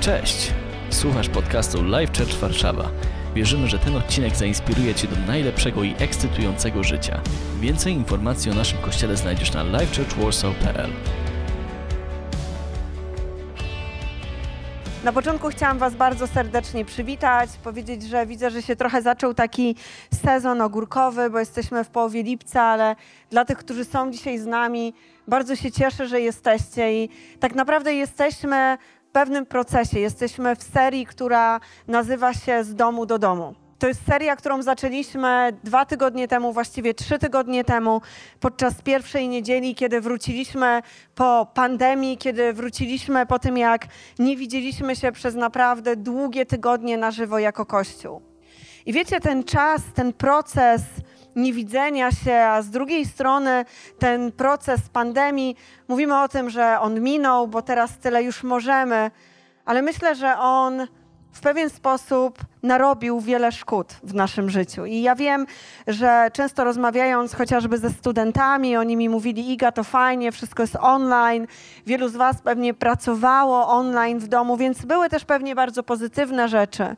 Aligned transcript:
Cześć! 0.00 0.52
Słuchasz 0.90 1.28
podcastu 1.28 1.82
Live 1.82 2.18
Church 2.18 2.34
Warszawa. 2.34 2.90
Wierzymy, 3.34 3.68
że 3.68 3.78
ten 3.78 3.96
odcinek 3.96 4.36
zainspiruje 4.36 4.94
Cię 4.94 5.08
do 5.08 5.16
najlepszego 5.26 5.82
i 5.82 5.94
ekscytującego 5.98 6.84
życia. 6.84 7.20
Więcej 7.60 7.92
informacji 7.92 8.50
o 8.50 8.54
naszym 8.54 8.78
kościele 8.78 9.16
znajdziesz 9.16 9.52
na 9.52 9.62
livechurchwarsaw.pl 9.62 10.90
Na 15.04 15.12
początku 15.12 15.48
chciałam 15.48 15.78
Was 15.78 15.94
bardzo 15.94 16.26
serdecznie 16.26 16.84
przywitać, 16.84 17.50
powiedzieć, 17.64 18.02
że 18.02 18.26
widzę, 18.26 18.50
że 18.50 18.62
się 18.62 18.76
trochę 18.76 19.02
zaczął 19.02 19.34
taki 19.34 19.76
sezon 20.24 20.60
ogórkowy, 20.60 21.30
bo 21.30 21.38
jesteśmy 21.38 21.84
w 21.84 21.88
połowie 21.88 22.22
lipca, 22.22 22.62
ale 22.62 22.96
dla 23.30 23.44
tych, 23.44 23.58
którzy 23.58 23.84
są 23.84 24.10
dzisiaj 24.10 24.38
z 24.38 24.46
nami, 24.46 24.94
bardzo 25.28 25.56
się 25.56 25.72
cieszę, 25.72 26.08
że 26.08 26.20
jesteście 26.20 27.04
i 27.04 27.08
tak 27.40 27.54
naprawdę 27.54 27.94
jesteśmy 27.94 28.78
pewnym 29.12 29.46
procesie. 29.46 29.98
Jesteśmy 29.98 30.56
w 30.56 30.62
serii, 30.62 31.06
która 31.06 31.60
nazywa 31.88 32.34
się 32.34 32.64
Z 32.64 32.74
domu 32.74 33.06
do 33.06 33.18
domu. 33.18 33.54
To 33.78 33.88
jest 33.88 34.06
seria, 34.06 34.36
którą 34.36 34.62
zaczęliśmy 34.62 35.52
dwa 35.64 35.84
tygodnie 35.86 36.28
temu, 36.28 36.52
właściwie 36.52 36.94
trzy 36.94 37.18
tygodnie 37.18 37.64
temu, 37.64 38.00
podczas 38.40 38.82
pierwszej 38.82 39.28
niedzieli, 39.28 39.74
kiedy 39.74 40.00
wróciliśmy 40.00 40.82
po 41.14 41.46
pandemii, 41.54 42.18
kiedy 42.18 42.52
wróciliśmy 42.52 43.26
po 43.26 43.38
tym, 43.38 43.58
jak 43.58 43.86
nie 44.18 44.36
widzieliśmy 44.36 44.96
się 44.96 45.12
przez 45.12 45.34
naprawdę 45.34 45.96
długie 45.96 46.46
tygodnie 46.46 46.98
na 46.98 47.10
żywo 47.10 47.38
jako 47.38 47.66
Kościół. 47.66 48.22
I 48.86 48.92
wiecie, 48.92 49.20
ten 49.20 49.44
czas, 49.44 49.82
ten 49.94 50.12
proces 50.12 50.82
niewidzenia 51.36 52.10
się, 52.10 52.34
a 52.34 52.62
z 52.62 52.70
drugiej 52.70 53.06
strony 53.06 53.64
ten 53.98 54.32
proces 54.32 54.88
pandemii, 54.88 55.56
mówimy 55.88 56.22
o 56.22 56.28
tym, 56.28 56.50
że 56.50 56.80
on 56.80 57.00
minął, 57.00 57.48
bo 57.48 57.62
teraz 57.62 57.98
tyle 57.98 58.22
już 58.22 58.42
możemy, 58.42 59.10
ale 59.64 59.82
myślę, 59.82 60.14
że 60.14 60.38
on 60.38 60.86
w 61.32 61.40
pewien 61.40 61.70
sposób 61.70 62.38
narobił 62.62 63.20
wiele 63.20 63.52
szkód 63.52 63.92
w 64.02 64.14
naszym 64.14 64.50
życiu. 64.50 64.84
I 64.84 65.02
ja 65.02 65.14
wiem, 65.14 65.46
że 65.86 66.30
często 66.32 66.64
rozmawiając 66.64 67.34
chociażby 67.34 67.78
ze 67.78 67.90
studentami, 67.90 68.76
oni 68.76 68.96
mi 68.96 69.08
mówili: 69.08 69.52
Iga, 69.52 69.72
to 69.72 69.84
fajnie, 69.84 70.32
wszystko 70.32 70.62
jest 70.62 70.76
online. 70.80 71.46
Wielu 71.86 72.08
z 72.08 72.16
Was 72.16 72.42
pewnie 72.42 72.74
pracowało 72.74 73.68
online 73.68 74.18
w 74.18 74.28
domu, 74.28 74.56
więc 74.56 74.84
były 74.84 75.08
też 75.08 75.24
pewnie 75.24 75.54
bardzo 75.54 75.82
pozytywne 75.82 76.48
rzeczy. 76.48 76.96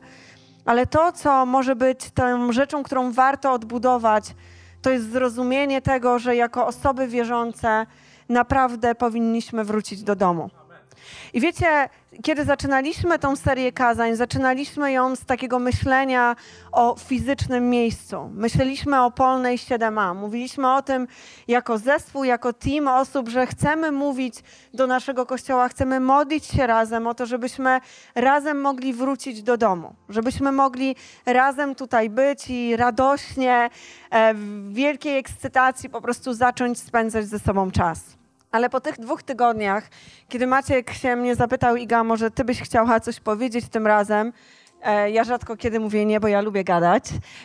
Ale 0.65 0.87
to, 0.87 1.11
co 1.11 1.45
może 1.45 1.75
być 1.75 2.11
tą 2.11 2.51
rzeczą, 2.51 2.83
którą 2.83 3.11
warto 3.11 3.51
odbudować, 3.51 4.35
to 4.81 4.89
jest 4.89 5.11
zrozumienie 5.11 5.81
tego, 5.81 6.19
że 6.19 6.35
jako 6.35 6.67
osoby 6.67 7.07
wierzące 7.07 7.85
naprawdę 8.29 8.95
powinniśmy 8.95 9.63
wrócić 9.63 10.03
do 10.03 10.15
domu. 10.15 10.49
I 11.33 11.41
wiecie, 11.41 11.89
kiedy 12.23 12.45
zaczynaliśmy 12.45 13.19
tą 13.19 13.35
serię 13.35 13.71
kazań, 13.71 14.15
zaczynaliśmy 14.15 14.91
ją 14.91 15.15
z 15.15 15.25
takiego 15.25 15.59
myślenia 15.59 16.35
o 16.71 16.95
fizycznym 16.99 17.69
miejscu. 17.69 18.29
Myśleliśmy 18.33 19.01
o 19.01 19.11
Polnej 19.11 19.57
7a. 19.57 20.15
Mówiliśmy 20.15 20.73
o 20.73 20.81
tym 20.81 21.07
jako 21.47 21.77
zespół, 21.77 22.23
jako 22.23 22.53
team 22.53 22.87
osób, 22.87 23.29
że 23.29 23.47
chcemy 23.47 23.91
mówić 23.91 24.35
do 24.73 24.87
naszego 24.87 25.25
kościoła, 25.25 25.69
chcemy 25.69 25.99
modlić 25.99 26.45
się 26.45 26.67
razem 26.67 27.07
o 27.07 27.13
to, 27.13 27.25
żebyśmy 27.25 27.79
razem 28.15 28.61
mogli 28.61 28.93
wrócić 28.93 29.43
do 29.43 29.57
domu, 29.57 29.95
żebyśmy 30.09 30.51
mogli 30.51 30.95
razem 31.25 31.75
tutaj 31.75 32.09
być 32.09 32.49
i 32.49 32.75
radośnie, 32.75 33.69
e, 34.09 34.33
w 34.33 34.73
wielkiej 34.73 35.17
ekscytacji 35.17 35.89
po 35.89 36.01
prostu 36.01 36.33
zacząć 36.33 36.79
spędzać 36.79 37.25
ze 37.27 37.39
sobą 37.39 37.71
czas. 37.71 38.22
Ale 38.53 38.69
po 38.69 38.81
tych 38.81 38.99
dwóch 38.99 39.23
tygodniach, 39.23 39.89
kiedy 40.29 40.47
Maciek 40.47 40.93
się 40.93 41.15
mnie 41.15 41.35
zapytał, 41.35 41.75
Iga, 41.75 42.03
może 42.03 42.31
ty 42.31 42.43
byś 42.43 42.61
chciała 42.61 42.99
coś 42.99 43.19
powiedzieć 43.19 43.65
tym 43.69 43.87
razem, 43.87 44.33
e, 44.81 45.11
ja 45.11 45.23
rzadko 45.23 45.57
kiedy 45.57 45.79
mówię 45.79 46.05
nie, 46.05 46.19
bo 46.19 46.27
ja 46.27 46.41
lubię 46.41 46.63
gadać, 46.63 47.03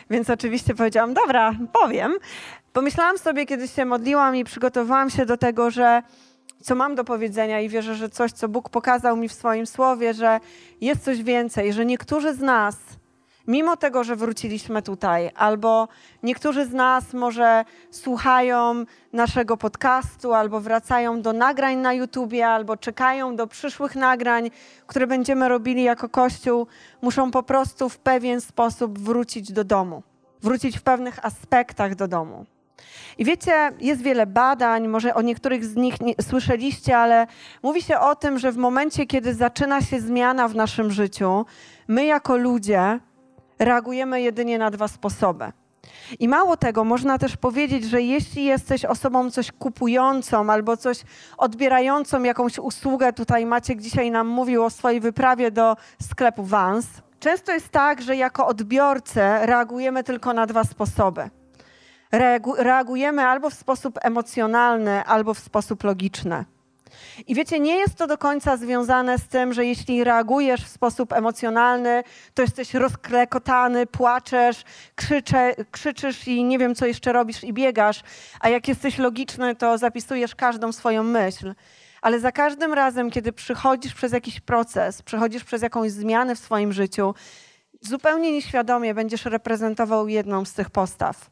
więc 0.09 0.29
oczywiście 0.29 0.75
powiedziałam, 0.75 1.13
dobra, 1.13 1.53
powiem. 1.81 2.13
Pomyślałam 2.73 3.17
sobie, 3.17 3.45
kiedy 3.45 3.67
się 3.67 3.85
modliłam 3.85 4.35
i 4.35 4.43
przygotowałam 4.43 5.09
się 5.09 5.25
do 5.25 5.37
tego, 5.37 5.71
że 5.71 6.03
co 6.61 6.75
mam 6.75 6.95
do 6.95 7.03
powiedzenia 7.03 7.59
i 7.59 7.69
wierzę, 7.69 7.95
że 7.95 8.09
coś, 8.09 8.31
co 8.31 8.47
Bóg 8.47 8.69
pokazał 8.69 9.17
mi 9.17 9.29
w 9.29 9.33
swoim 9.33 9.65
słowie, 9.65 10.13
że 10.13 10.39
jest 10.81 11.03
coś 11.03 11.23
więcej, 11.23 11.73
że 11.73 11.85
niektórzy 11.85 12.33
z 12.33 12.39
nas 12.39 12.75
mimo 13.49 13.77
tego, 13.77 14.03
że 14.03 14.15
wróciliśmy 14.15 14.81
tutaj, 14.81 15.29
albo 15.35 15.87
niektórzy 16.23 16.65
z 16.65 16.73
nas 16.73 17.13
może 17.13 17.65
słuchają 17.91 18.85
naszego 19.13 19.57
podcastu, 19.57 20.33
albo 20.33 20.59
wracają 20.61 21.21
do 21.21 21.33
nagrań 21.33 21.77
na 21.77 21.93
YouTubie, 21.93 22.47
albo 22.47 22.77
czekają 22.77 23.35
do 23.35 23.47
przyszłych 23.47 23.95
nagrań, 23.95 24.49
które 24.87 25.07
będziemy 25.07 25.49
robili 25.49 25.83
jako 25.83 26.09
Kościół, 26.09 26.67
muszą 27.01 27.31
po 27.31 27.43
prostu 27.43 27.89
w 27.89 27.97
pewien 27.97 28.41
sposób 28.41 28.99
wrócić 28.99 29.51
do 29.51 29.63
domu, 29.63 30.03
wrócić 30.41 30.77
w 30.77 30.81
pewnych 30.81 31.25
aspektach 31.25 31.95
do 31.95 32.07
domu. 32.07 32.45
I 33.17 33.25
wiecie, 33.25 33.71
jest 33.79 34.01
wiele 34.01 34.25
badań, 34.25 34.87
może 34.87 35.13
o 35.13 35.21
niektórych 35.21 35.65
z 35.65 35.75
nich 35.75 36.01
nie, 36.01 36.13
słyszeliście, 36.21 36.97
ale 36.97 37.27
mówi 37.63 37.81
się 37.81 37.99
o 37.99 38.15
tym, 38.15 38.39
że 38.39 38.51
w 38.51 38.57
momencie, 38.57 39.05
kiedy 39.05 39.33
zaczyna 39.33 39.81
się 39.81 39.99
zmiana 39.99 40.47
w 40.47 40.55
naszym 40.55 40.91
życiu, 40.91 41.45
my 41.87 42.05
jako 42.05 42.37
ludzie 42.37 42.99
reagujemy 43.59 44.21
jedynie 44.21 44.57
na 44.57 44.71
dwa 44.71 44.87
sposoby. 44.87 45.51
I 46.19 46.27
mało 46.27 46.57
tego, 46.57 46.83
można 46.83 47.17
też 47.17 47.37
powiedzieć, 47.37 47.83
że 47.83 48.01
jeśli 48.01 48.45
jesteś 48.45 48.85
osobą 48.85 49.31
coś 49.31 49.51
kupującą 49.51 50.51
albo 50.51 50.77
coś 50.77 51.03
odbierającą 51.37 52.23
jakąś 52.23 52.59
usługę, 52.59 53.13
tutaj 53.13 53.45
Maciek 53.45 53.81
dzisiaj 53.81 54.11
nam 54.11 54.27
mówił 54.27 54.63
o 54.63 54.69
swojej 54.69 54.99
wyprawie 54.99 55.51
do 55.51 55.75
sklepu 56.01 56.43
Vans, 56.43 56.87
często 57.19 57.51
jest 57.51 57.69
tak, 57.69 58.01
że 58.01 58.15
jako 58.15 58.47
odbiorcy 58.47 59.19
reagujemy 59.41 60.03
tylko 60.03 60.33
na 60.33 60.45
dwa 60.45 60.63
sposoby. 60.63 61.29
Reagujemy 62.57 63.25
albo 63.25 63.49
w 63.49 63.53
sposób 63.53 63.99
emocjonalny, 64.01 65.05
albo 65.05 65.33
w 65.33 65.39
sposób 65.39 65.83
logiczny. 65.83 66.45
I 67.27 67.35
wiecie, 67.35 67.59
nie 67.59 67.75
jest 67.75 67.95
to 67.95 68.07
do 68.07 68.17
końca 68.17 68.57
związane 68.57 69.17
z 69.17 69.27
tym, 69.27 69.53
że 69.53 69.65
jeśli 69.65 70.03
reagujesz 70.03 70.61
w 70.61 70.67
sposób 70.67 71.13
emocjonalny, 71.13 72.03
to 72.33 72.41
jesteś 72.41 72.73
rozklekotany, 72.73 73.85
płaczesz, 73.85 74.63
krzycze, 74.95 75.55
krzyczysz 75.71 76.27
i 76.27 76.43
nie 76.43 76.59
wiem, 76.59 76.75
co 76.75 76.85
jeszcze 76.85 77.13
robisz 77.13 77.43
i 77.43 77.53
biegasz, 77.53 78.03
a 78.39 78.49
jak 78.49 78.67
jesteś 78.67 78.97
logiczny, 78.97 79.55
to 79.55 79.77
zapisujesz 79.77 80.35
każdą 80.35 80.71
swoją 80.71 81.03
myśl. 81.03 81.53
Ale 82.01 82.19
za 82.19 82.31
każdym 82.31 82.73
razem, 82.73 83.11
kiedy 83.11 83.33
przychodzisz 83.33 83.93
przez 83.93 84.13
jakiś 84.13 84.39
proces, 84.39 85.01
przechodzisz 85.01 85.43
przez 85.43 85.61
jakąś 85.61 85.91
zmianę 85.91 86.35
w 86.35 86.39
swoim 86.39 86.73
życiu, 86.73 87.13
zupełnie 87.81 88.31
nieświadomie 88.31 88.93
będziesz 88.93 89.25
reprezentował 89.25 90.07
jedną 90.07 90.45
z 90.45 90.53
tych 90.53 90.69
postaw. 90.69 91.29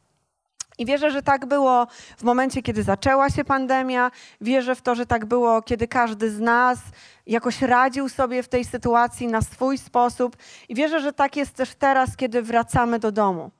I 0.78 0.86
wierzę, 0.86 1.10
że 1.10 1.22
tak 1.22 1.46
było 1.46 1.86
w 2.16 2.22
momencie, 2.22 2.62
kiedy 2.62 2.82
zaczęła 2.82 3.30
się 3.30 3.44
pandemia. 3.44 4.10
Wierzę 4.40 4.74
w 4.74 4.82
to, 4.82 4.94
że 4.94 5.06
tak 5.06 5.26
było, 5.26 5.62
kiedy 5.62 5.88
każdy 5.88 6.30
z 6.30 6.40
nas 6.40 6.78
jakoś 7.26 7.62
radził 7.62 8.08
sobie 8.08 8.42
w 8.42 8.48
tej 8.48 8.64
sytuacji 8.64 9.26
na 9.26 9.42
swój 9.42 9.78
sposób. 9.78 10.36
I 10.68 10.74
wierzę, 10.74 11.00
że 11.00 11.12
tak 11.12 11.36
jest 11.36 11.54
też 11.54 11.74
teraz, 11.74 12.16
kiedy 12.16 12.42
wracamy 12.42 12.98
do 12.98 13.12
domu. 13.12 13.50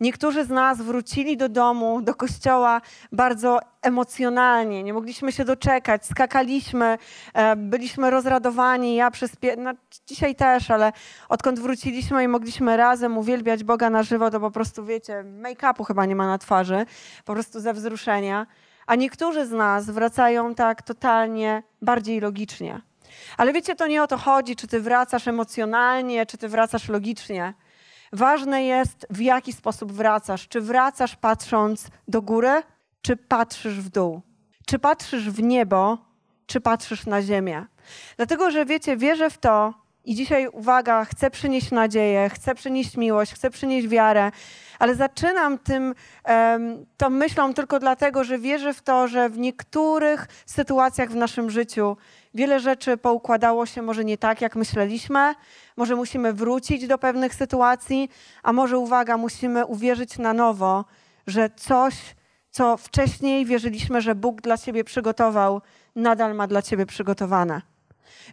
Niektórzy 0.00 0.44
z 0.44 0.48
nas 0.48 0.82
wrócili 0.82 1.36
do 1.36 1.48
domu, 1.48 2.02
do 2.02 2.14
kościoła 2.14 2.80
bardzo 3.12 3.60
emocjonalnie, 3.82 4.82
nie 4.82 4.92
mogliśmy 4.92 5.32
się 5.32 5.44
doczekać, 5.44 6.06
skakaliśmy, 6.06 6.98
e, 7.34 7.56
byliśmy 7.56 8.10
rozradowani. 8.10 8.96
Ja 8.96 9.10
przez. 9.10 9.30
No, 9.58 9.70
dzisiaj 10.06 10.34
też, 10.34 10.70
ale 10.70 10.92
odkąd 11.28 11.60
wróciliśmy 11.60 12.24
i 12.24 12.28
mogliśmy 12.28 12.76
razem 12.76 13.18
uwielbiać 13.18 13.64
Boga 13.64 13.90
na 13.90 14.02
żywo, 14.02 14.30
to 14.30 14.40
po 14.40 14.50
prostu 14.50 14.84
wiecie, 14.84 15.24
make-upu 15.42 15.84
chyba 15.84 16.06
nie 16.06 16.16
ma 16.16 16.26
na 16.26 16.38
twarzy, 16.38 16.86
po 17.24 17.32
prostu 17.32 17.60
ze 17.60 17.72
wzruszenia. 17.72 18.46
A 18.86 18.94
niektórzy 18.94 19.46
z 19.46 19.50
nas 19.50 19.90
wracają 19.90 20.54
tak 20.54 20.82
totalnie 20.82 21.62
bardziej 21.82 22.20
logicznie. 22.20 22.80
Ale 23.36 23.52
wiecie, 23.52 23.74
to 23.74 23.86
nie 23.86 24.02
o 24.02 24.06
to 24.06 24.16
chodzi, 24.16 24.56
czy 24.56 24.66
ty 24.66 24.80
wracasz 24.80 25.28
emocjonalnie, 25.28 26.26
czy 26.26 26.38
ty 26.38 26.48
wracasz 26.48 26.88
logicznie. 26.88 27.54
Ważne 28.12 28.64
jest, 28.64 29.06
w 29.10 29.20
jaki 29.20 29.52
sposób 29.52 29.92
wracasz. 29.92 30.48
Czy 30.48 30.60
wracasz 30.60 31.16
patrząc 31.16 31.88
do 32.08 32.22
góry, 32.22 32.62
czy 33.02 33.16
patrzysz 33.16 33.80
w 33.80 33.88
dół? 33.88 34.20
Czy 34.66 34.78
patrzysz 34.78 35.30
w 35.30 35.42
niebo, 35.42 35.98
czy 36.46 36.60
patrzysz 36.60 37.06
na 37.06 37.22
ziemię? 37.22 37.66
Dlatego, 38.16 38.50
że 38.50 38.66
wiecie, 38.66 38.96
wierzę 38.96 39.30
w 39.30 39.38
to 39.38 39.85
i 40.06 40.14
dzisiaj, 40.14 40.48
uwaga, 40.48 41.04
chcę 41.04 41.30
przynieść 41.30 41.70
nadzieję, 41.70 42.28
chcę 42.28 42.54
przynieść 42.54 42.96
miłość, 42.96 43.32
chcę 43.32 43.50
przynieść 43.50 43.88
wiarę, 43.88 44.30
ale 44.78 44.94
zaczynam 44.94 45.58
tym, 45.58 45.94
tą 46.96 47.10
myślą 47.10 47.54
tylko 47.54 47.78
dlatego, 47.78 48.24
że 48.24 48.38
wierzę 48.38 48.74
w 48.74 48.82
to, 48.82 49.08
że 49.08 49.28
w 49.28 49.38
niektórych 49.38 50.26
sytuacjach 50.46 51.10
w 51.10 51.16
naszym 51.16 51.50
życiu 51.50 51.96
wiele 52.34 52.60
rzeczy 52.60 52.96
poukładało 52.96 53.66
się 53.66 53.82
może 53.82 54.04
nie 54.04 54.18
tak, 54.18 54.40
jak 54.40 54.56
myśleliśmy, 54.56 55.34
może 55.76 55.96
musimy 55.96 56.32
wrócić 56.32 56.86
do 56.86 56.98
pewnych 56.98 57.34
sytuacji, 57.34 58.10
a 58.42 58.52
może 58.52 58.78
uwaga, 58.78 59.16
musimy 59.16 59.66
uwierzyć 59.66 60.18
na 60.18 60.32
nowo, 60.32 60.84
że 61.26 61.50
coś, 61.56 61.94
co 62.50 62.76
wcześniej 62.76 63.46
wierzyliśmy, 63.46 64.00
że 64.00 64.14
Bóg 64.14 64.40
dla 64.40 64.58
ciebie 64.58 64.84
przygotował, 64.84 65.62
nadal 65.96 66.34
ma 66.34 66.46
dla 66.46 66.62
ciebie 66.62 66.86
przygotowane. 66.86 67.75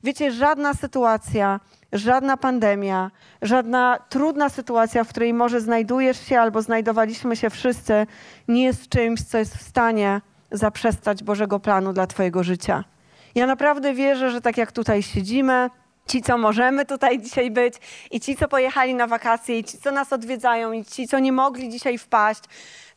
Wiecie, 0.04 0.32
żadna 0.32 0.74
sytuacja, 0.74 1.60
żadna 1.94 2.38
pandemia, 2.38 3.12
żadna 3.42 4.00
trudna 4.10 4.50
sytuacja, 4.50 5.04
w 5.04 5.10
której 5.10 5.34
może 5.34 5.62
znajdujesz 5.62 6.26
się 6.26 6.40
albo 6.40 6.62
znajdowaliśmy 6.62 7.36
się 7.36 7.50
wszyscy, 7.50 8.08
nie 8.48 8.64
jest 8.64 8.90
czymś, 8.90 9.22
co 9.22 9.38
jest 9.38 9.58
w 9.58 9.62
stanie 9.62 10.22
zaprzestać 10.52 11.24
Bożego 11.24 11.60
planu 11.60 11.94
dla 11.94 12.08
Twojego 12.08 12.44
życia. 12.44 12.84
Ja 13.36 13.48
naprawdę 13.48 13.94
wierzę, 13.94 14.32
że 14.32 14.42
tak 14.42 14.58
jak 14.58 14.72
tutaj 14.72 15.04
siedzimy, 15.04 15.70
ci, 16.08 16.22
co 16.22 16.38
możemy 16.38 16.86
tutaj 16.86 17.20
dzisiaj 17.20 17.52
być, 17.52 17.74
i 18.12 18.20
ci, 18.20 18.36
co 18.36 18.48
pojechali 18.48 18.96
na 18.96 19.08
wakacje, 19.08 19.60
i 19.60 19.64
ci, 19.64 19.78
co 19.78 19.92
nas 19.92 20.14
odwiedzają, 20.14 20.72
i 20.72 20.86
ci, 20.86 21.08
co 21.08 21.20
nie 21.20 21.32
mogli 21.32 21.70
dzisiaj 21.70 21.98
wpaść, 21.98 22.44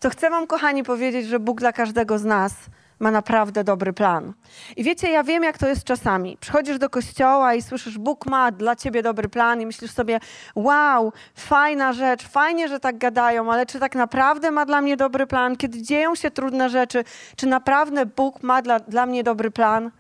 to 0.01 0.11
chcę 0.11 0.31
Wam, 0.31 0.47
kochani, 0.47 0.83
powiedzieć, 0.83 1.27
że 1.27 1.41
Bóg 1.41 1.61
dla 1.61 1.73
każdego 1.73 2.19
z 2.19 2.25
nas 2.25 2.55
ma 2.99 3.11
naprawdę 3.11 3.65
dobry 3.65 3.93
plan. 3.93 4.33
I 4.77 4.85
wiecie, 4.85 5.11
ja 5.11 5.25
wiem, 5.25 5.43
jak 5.43 5.59
to 5.59 5.69
jest 5.69 5.85
czasami. 5.85 6.37
Przychodzisz 6.41 6.79
do 6.79 6.91
kościoła 6.91 7.55
i 7.55 7.63
słyszysz, 7.63 7.99
Bóg 7.99 8.27
ma 8.27 8.53
dla 8.53 8.77
ciebie 8.77 9.03
dobry 9.03 9.29
plan, 9.29 9.61
i 9.61 9.67
myślisz 9.67 9.91
sobie, 9.91 10.21
wow, 10.55 11.13
fajna 11.35 11.93
rzecz, 11.93 12.29
fajnie, 12.29 12.69
że 12.69 12.81
tak 12.81 12.99
gadają, 12.99 13.53
ale 13.53 13.67
czy 13.67 13.81
tak 13.81 13.95
naprawdę 13.95 14.51
ma 14.51 14.67
dla 14.67 14.81
mnie 14.81 14.97
dobry 14.97 15.27
plan? 15.27 15.57
Kiedy 15.57 15.83
dzieją 15.83 16.15
się 16.15 16.31
trudne 16.31 16.71
rzeczy, 16.71 17.05
czy 17.37 17.47
naprawdę 17.47 18.07
Bóg 18.07 18.43
ma 18.43 18.63
dla, 18.63 18.81
dla 18.81 19.07
mnie 19.07 19.25
dobry 19.25 19.51
plan? 19.51 19.91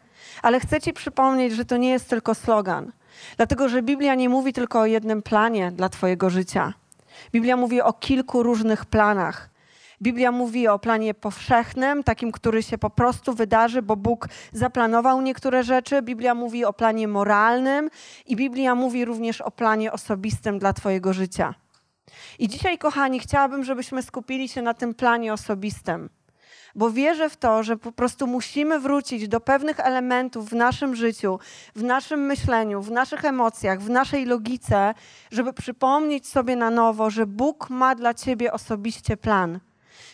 Ale 0.42 0.60
chcę 0.60 0.80
Ci 0.80 0.92
przypomnieć, 0.92 1.52
że 1.52 1.64
to 1.64 1.76
nie 1.76 1.90
jest 1.90 2.10
tylko 2.10 2.34
slogan. 2.34 2.92
Dlatego, 3.36 3.68
że 3.68 3.82
Biblia 3.82 4.14
nie 4.14 4.28
mówi 4.28 4.52
tylko 4.52 4.80
o 4.80 4.86
jednym 4.86 5.22
planie 5.22 5.72
dla 5.72 5.88
Twojego 5.88 6.30
życia. 6.30 6.72
Biblia 7.32 7.56
mówi 7.56 7.82
o 7.82 7.92
kilku 7.92 8.42
różnych 8.42 8.84
planach. 8.84 9.55
Biblia 10.02 10.32
mówi 10.32 10.68
o 10.68 10.78
planie 10.78 11.14
powszechnym, 11.14 12.04
takim, 12.04 12.32
który 12.32 12.62
się 12.62 12.78
po 12.78 12.90
prostu 12.90 13.34
wydarzy, 13.34 13.82
bo 13.82 13.96
Bóg 13.96 14.28
zaplanował 14.52 15.22
niektóre 15.22 15.62
rzeczy. 15.62 16.02
Biblia 16.02 16.34
mówi 16.34 16.64
o 16.64 16.72
planie 16.72 17.08
moralnym 17.08 17.90
i 18.26 18.36
Biblia 18.36 18.74
mówi 18.74 19.04
również 19.04 19.40
o 19.40 19.50
planie 19.50 19.92
osobistym 19.92 20.58
dla 20.58 20.72
Twojego 20.72 21.12
życia. 21.12 21.54
I 22.38 22.48
dzisiaj, 22.48 22.78
kochani, 22.78 23.20
chciałabym, 23.20 23.64
żebyśmy 23.64 24.02
skupili 24.02 24.48
się 24.48 24.62
na 24.62 24.74
tym 24.74 24.94
planie 24.94 25.32
osobistym 25.32 26.08
bo 26.76 26.90
wierzę 26.90 27.30
w 27.30 27.36
to, 27.36 27.62
że 27.62 27.76
po 27.76 27.92
prostu 27.92 28.26
musimy 28.26 28.80
wrócić 28.80 29.28
do 29.28 29.40
pewnych 29.40 29.80
elementów 29.80 30.48
w 30.48 30.52
naszym 30.52 30.96
życiu, 30.96 31.38
w 31.74 31.82
naszym 31.82 32.20
myśleniu, 32.20 32.82
w 32.82 32.90
naszych 32.90 33.24
emocjach, 33.24 33.80
w 33.80 33.90
naszej 33.90 34.24
logice, 34.24 34.94
żeby 35.30 35.52
przypomnieć 35.52 36.26
sobie 36.26 36.56
na 36.56 36.70
nowo, 36.70 37.10
że 37.10 37.26
Bóg 37.26 37.70
ma 37.70 37.94
dla 37.94 38.14
ciebie 38.14 38.52
osobiście 38.52 39.16
plan. 39.16 39.60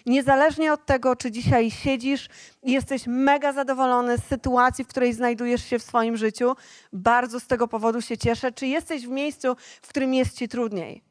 Niezależnie 0.07 0.73
od 0.73 0.87
tego, 0.87 1.17
czy 1.17 1.31
dzisiaj 1.31 1.71
siedzisz 1.71 2.29
i 2.63 2.73
jesteś 2.73 3.07
mega 3.07 3.53
zadowolony 3.53 4.19
z 4.19 4.25
sytuacji, 4.25 4.85
w 4.85 4.89
której 4.89 5.13
znajdujesz 5.13 5.65
się 5.65 5.79
w 5.79 5.83
swoim 5.83 6.17
życiu, 6.17 6.57
bardzo 6.93 7.41
z 7.41 7.47
tego 7.47 7.69
powodu 7.69 8.01
się 8.01 8.19
cieszę, 8.19 8.53
czy 8.53 8.67
jesteś 8.67 9.07
w 9.07 9.11
miejscu, 9.11 9.57
w 9.83 9.89
którym 9.89 10.15
jest 10.15 10.39
ci 10.39 10.49
trudniej. 10.49 11.03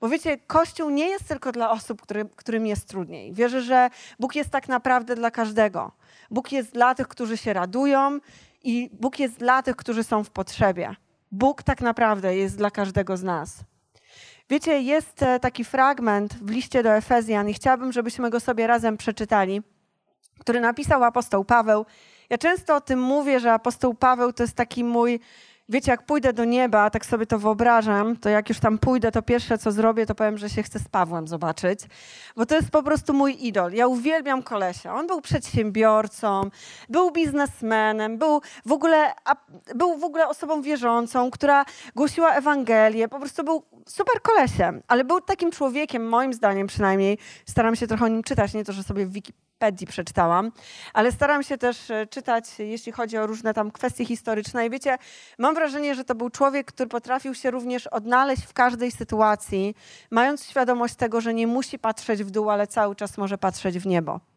Bo 0.00 0.08
wiecie, 0.08 0.38
Kościół 0.38 0.90
nie 0.90 1.08
jest 1.08 1.28
tylko 1.28 1.52
dla 1.52 1.70
osób, 1.70 2.02
który, 2.02 2.28
którym 2.36 2.66
jest 2.66 2.88
trudniej. 2.88 3.32
Wierzę, 3.32 3.62
że 3.62 3.90
Bóg 4.20 4.34
jest 4.34 4.50
tak 4.50 4.68
naprawdę 4.68 5.16
dla 5.16 5.30
każdego. 5.30 5.92
Bóg 6.30 6.52
jest 6.52 6.72
dla 6.72 6.94
tych, 6.94 7.08
którzy 7.08 7.36
się 7.36 7.52
radują 7.52 8.18
i 8.64 8.90
Bóg 8.92 9.18
jest 9.18 9.38
dla 9.38 9.62
tych, 9.62 9.76
którzy 9.76 10.04
są 10.04 10.24
w 10.24 10.30
potrzebie. 10.30 10.96
Bóg 11.32 11.62
tak 11.62 11.80
naprawdę 11.80 12.36
jest 12.36 12.56
dla 12.56 12.70
każdego 12.70 13.16
z 13.16 13.22
nas. 13.22 13.64
Wiecie, 14.50 14.80
jest 14.80 15.22
e, 15.22 15.40
taki 15.40 15.64
fragment 15.64 16.34
w 16.34 16.50
liście 16.50 16.82
do 16.82 16.90
Efezjan 16.90 17.48
i 17.48 17.54
chciałabym, 17.54 17.92
żebyśmy 17.92 18.30
go 18.30 18.40
sobie 18.40 18.66
razem 18.66 18.96
przeczytali, 18.96 19.62
który 20.40 20.60
napisał 20.60 21.04
apostoł 21.04 21.44
Paweł. 21.44 21.86
Ja 22.30 22.38
często 22.38 22.76
o 22.76 22.80
tym 22.80 23.00
mówię, 23.00 23.40
że 23.40 23.52
apostoł 23.52 23.94
Paweł 23.94 24.32
to 24.32 24.42
jest 24.42 24.56
taki 24.56 24.84
mój 24.84 25.20
Wiecie, 25.68 25.90
jak 25.90 26.06
pójdę 26.06 26.32
do 26.32 26.44
nieba, 26.44 26.90
tak 26.90 27.06
sobie 27.06 27.26
to 27.26 27.38
wyobrażam, 27.38 28.16
to 28.16 28.28
jak 28.28 28.48
już 28.48 28.60
tam 28.60 28.78
pójdę, 28.78 29.12
to 29.12 29.22
pierwsze 29.22 29.58
co 29.58 29.72
zrobię, 29.72 30.06
to 30.06 30.14
powiem, 30.14 30.38
że 30.38 30.50
się 30.50 30.62
chcę 30.62 30.78
z 30.78 30.88
Pawłem 30.88 31.28
zobaczyć, 31.28 31.80
bo 32.36 32.46
to 32.46 32.54
jest 32.54 32.70
po 32.70 32.82
prostu 32.82 33.12
mój 33.12 33.46
idol. 33.46 33.72
Ja 33.72 33.86
uwielbiam 33.86 34.42
kolesia. 34.42 34.94
On 34.94 35.06
był 35.06 35.20
przedsiębiorcą, 35.20 36.50
był 36.88 37.10
biznesmenem, 37.10 38.18
był 38.18 38.40
w 38.66 38.72
ogóle, 38.72 39.12
był 39.74 39.98
w 39.98 40.04
ogóle 40.04 40.28
osobą 40.28 40.62
wierzącą, 40.62 41.30
która 41.30 41.64
głosiła 41.96 42.34
Ewangelię, 42.34 43.08
po 43.08 43.18
prostu 43.18 43.44
był 43.44 43.62
super 43.88 44.22
kolesiem, 44.22 44.82
ale 44.88 45.04
był 45.04 45.20
takim 45.20 45.50
człowiekiem, 45.50 46.08
moim 46.08 46.32
zdaniem 46.32 46.66
przynajmniej, 46.66 47.18
staram 47.46 47.76
się 47.76 47.86
trochę 47.86 48.04
o 48.04 48.08
nim 48.08 48.22
czytać, 48.22 48.54
nie 48.54 48.64
to, 48.64 48.72
że 48.72 48.82
sobie 48.82 49.06
w 49.06 49.12
Wikipedii 49.12 49.53
Wikipedii 49.54 49.86
przeczytałam, 49.86 50.52
ale 50.92 51.12
staram 51.12 51.42
się 51.42 51.58
też 51.58 51.90
e, 51.90 52.06
czytać, 52.06 52.44
jeśli 52.58 52.92
chodzi 52.92 53.18
o 53.18 53.26
różne 53.26 53.54
tam 53.54 53.70
kwestie 53.70 54.04
historyczne. 54.04 54.66
I 54.66 54.70
wiecie, 54.70 54.98
mam 55.38 55.54
wrażenie, 55.54 55.94
że 55.94 56.04
to 56.04 56.14
był 56.14 56.30
człowiek, 56.30 56.66
który 56.66 56.88
potrafił 56.88 57.34
się 57.34 57.50
również 57.50 57.86
odnaleźć 57.86 58.42
w 58.44 58.52
każdej 58.52 58.90
sytuacji, 58.90 59.74
mając 60.10 60.46
świadomość 60.46 60.94
tego, 60.94 61.20
że 61.20 61.34
nie 61.34 61.46
musi 61.46 61.78
patrzeć 61.78 62.24
w 62.24 62.30
dół, 62.30 62.50
ale 62.50 62.66
cały 62.66 62.96
czas 62.96 63.18
może 63.18 63.38
patrzeć 63.38 63.78
w 63.78 63.86
niebo. 63.86 64.33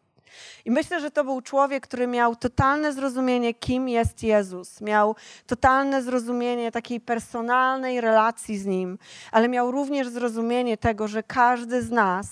I 0.64 0.70
myślę, 0.70 1.00
że 1.00 1.10
to 1.10 1.24
był 1.24 1.40
człowiek, 1.40 1.86
który 1.86 2.06
miał 2.06 2.36
totalne 2.36 2.92
zrozumienie, 2.92 3.54
kim 3.54 3.88
jest 3.88 4.22
Jezus. 4.22 4.80
Miał 4.80 5.16
totalne 5.46 6.02
zrozumienie 6.02 6.72
takiej 6.72 7.00
personalnej 7.00 8.00
relacji 8.00 8.58
z 8.58 8.66
Nim, 8.66 8.98
ale 9.32 9.48
miał 9.48 9.70
również 9.70 10.08
zrozumienie 10.08 10.76
tego, 10.76 11.08
że 11.08 11.22
każdy 11.22 11.82
z 11.82 11.90
nas 11.90 12.28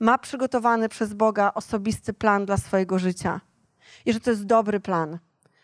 ma 0.00 0.18
przygotowany 0.18 0.88
przez 0.88 1.14
Boga 1.14 1.52
osobisty 1.54 2.12
plan 2.12 2.46
dla 2.46 2.56
swojego 2.56 2.98
życia. 2.98 3.40
I 4.06 4.12
że 4.12 4.20
to 4.20 4.30
jest 4.30 4.46
dobry 4.46 4.80
plan. 4.80 5.18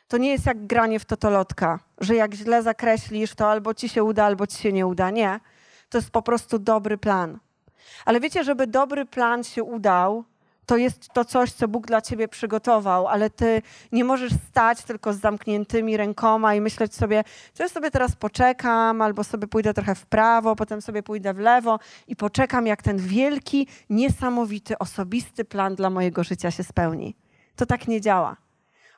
To 0.08 0.19
nie 0.19 0.31
jest 0.31 0.46
jak 0.46 0.67
granie 0.67 0.99
w 0.99 1.05
totolotka, 1.05 1.79
że 2.00 2.14
jak 2.14 2.34
źle 2.34 2.62
zakreślisz, 2.62 3.34
to 3.34 3.50
albo 3.50 3.75
ci 3.75 3.88
się 3.88 4.05
uda, 4.05 4.25
albo 4.25 4.46
ci 4.46 4.58
się 4.58 4.73
nie 4.73 4.87
uda. 4.87 5.11
Nie. 5.11 5.40
To 5.88 5.99
jest 5.99 6.11
po 6.11 6.23
prostu 6.23 6.58
dobry 6.58 6.99
plan. 6.99 7.38
Ale 8.05 8.20
wiecie, 8.20 8.44
żeby 8.44 8.67
dobry 8.67 9.06
plan 9.06 9.44
się 9.44 9.62
udał, 9.62 10.25
to 10.67 10.76
jest 10.76 11.09
to 11.12 11.25
coś, 11.25 11.53
co 11.53 11.69
Bóg 11.69 11.87
dla 11.87 12.00
ciebie 12.00 12.29
przygotował, 12.29 13.09
ale 13.09 13.31
ty 13.31 13.62
nie 13.93 14.05
możesz 14.05 14.32
stać 14.50 14.82
tylko 14.82 15.12
z 15.12 15.20
zamkniętymi 15.20 15.97
rękoma 15.97 16.55
i 16.55 16.61
myśleć 16.61 16.94
sobie, 16.94 17.25
ja 17.59 17.69
sobie 17.69 17.91
teraz 17.91 18.17
poczekam, 18.17 19.03
albo 19.03 19.25
sobie 19.25 19.47
pójdę 19.47 19.75
trochę 19.75 19.94
w 19.94 20.06
prawo, 20.06 20.56
potem 20.56 20.82
sobie 20.82 21.03
pójdę 21.03 21.35
w 21.35 21.38
lewo 21.38 21.79
i 22.09 22.17
poczekam, 22.17 22.67
jak 22.67 22.82
ten 22.82 22.97
wielki, 22.99 23.67
niesamowity, 23.91 24.79
osobisty 24.79 25.44
plan 25.44 25.75
dla 25.75 25.91
mojego 25.91 26.25
życia 26.25 26.50
się 26.50 26.65
spełni. 26.65 27.15
To 27.56 27.67
tak 27.67 27.88
nie 27.88 28.00
działa. 28.00 28.37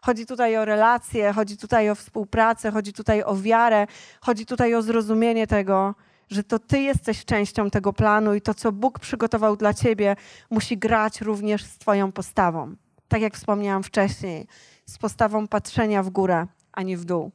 Chodzi 0.03 0.27
tutaj 0.27 0.57
o 0.57 0.65
relacje, 0.65 1.33
chodzi 1.33 1.57
tutaj 1.57 1.91
o 1.91 1.95
współpracę, 1.95 2.71
chodzi 2.71 2.93
tutaj 2.93 3.23
o 3.23 3.37
wiarę, 3.37 3.87
chodzi 4.21 4.47
tutaj 4.47 4.75
o 4.75 4.83
zrozumienie 4.83 5.47
tego, 5.47 5.95
że 6.31 6.45
to 6.45 6.59
Ty 6.59 6.81
jesteś 6.81 7.25
częścią 7.25 7.71
tego 7.71 7.93
planu 7.93 8.35
i 8.35 8.41
to, 8.41 8.55
co 8.55 8.73
Bóg 8.73 8.99
przygotował 8.99 9.57
dla 9.57 9.75
Ciebie, 9.75 10.17
musi 10.51 10.79
grać 10.79 11.21
również 11.21 11.65
z 11.65 11.79
Twoją 11.79 12.13
postawą. 12.13 12.75
Tak 13.09 13.23
jak 13.23 13.35
wspomniałam 13.35 13.83
wcześniej, 13.83 14.47
z 14.87 14.99
postawą 14.99 15.49
patrzenia 15.49 16.03
w 16.03 16.11
górę, 16.11 16.47
a 16.73 16.83
nie 16.83 16.97
w 16.97 17.05
dół. 17.05 17.31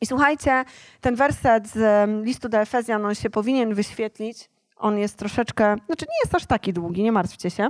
I 0.00 0.06
słuchajcie, 0.06 0.64
ten 1.00 1.14
werset 1.14 1.68
z 1.68 2.08
listu 2.24 2.48
do 2.48 2.58
Efezjan, 2.58 3.04
on 3.04 3.14
się 3.14 3.30
powinien 3.30 3.74
wyświetlić. 3.74 4.50
On 4.76 4.98
jest 4.98 5.16
troszeczkę, 5.16 5.76
znaczy 5.86 6.04
nie 6.08 6.18
jest 6.24 6.34
aż 6.34 6.46
taki 6.46 6.72
długi, 6.72 7.02
nie 7.02 7.12
martwcie 7.12 7.50
się. 7.50 7.68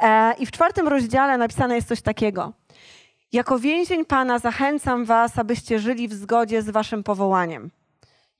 E, 0.00 0.34
I 0.38 0.46
w 0.46 0.50
czwartym 0.50 0.88
rozdziale 0.88 1.38
napisane 1.38 1.74
jest 1.74 1.88
coś 1.88 2.02
takiego. 2.02 2.52
Jako 3.32 3.58
więzień 3.58 4.04
Pana 4.04 4.38
zachęcam 4.38 5.04
Was, 5.04 5.38
abyście 5.38 5.78
żyli 5.78 6.08
w 6.08 6.14
zgodzie 6.14 6.62
z 6.62 6.70
Waszym 6.70 7.02
powołaniem 7.02 7.70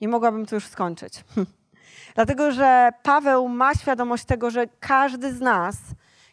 nie 0.01 0.09
mogłabym 0.09 0.47
tu 0.47 0.55
już 0.55 0.67
skończyć. 0.67 1.25
Dlatego, 2.15 2.53
że 2.53 2.91
Paweł 3.03 3.49
ma 3.49 3.75
świadomość 3.75 4.25
tego, 4.25 4.51
że 4.51 4.67
każdy 4.81 5.33
z 5.33 5.41
nas 5.41 5.77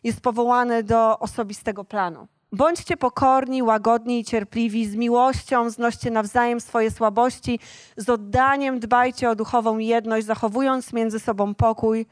jest 0.04 0.22
powołany 0.22 0.84
do 0.84 1.20
osobistego 1.20 1.84
planu. 1.84 2.28
Bądźcie 2.52 2.98
pokorni, 2.98 3.64
łagodni 3.64 4.20
i 4.20 4.24
cierpliwi, 4.24 4.86
z 4.86 4.96
miłością 4.96 5.70
znoście 5.70 6.12
nawzajem 6.12 6.62
swoje 6.62 6.92
słabości, 6.92 7.60
z 7.98 8.10
oddaniem 8.10 8.80
dbajcie 8.80 9.30
o 9.30 9.36
duchową 9.36 9.78
jedność, 9.78 10.26
zachowując 10.26 10.94
między 10.94 11.20
sobą 11.20 11.56
pokój. 11.56 12.06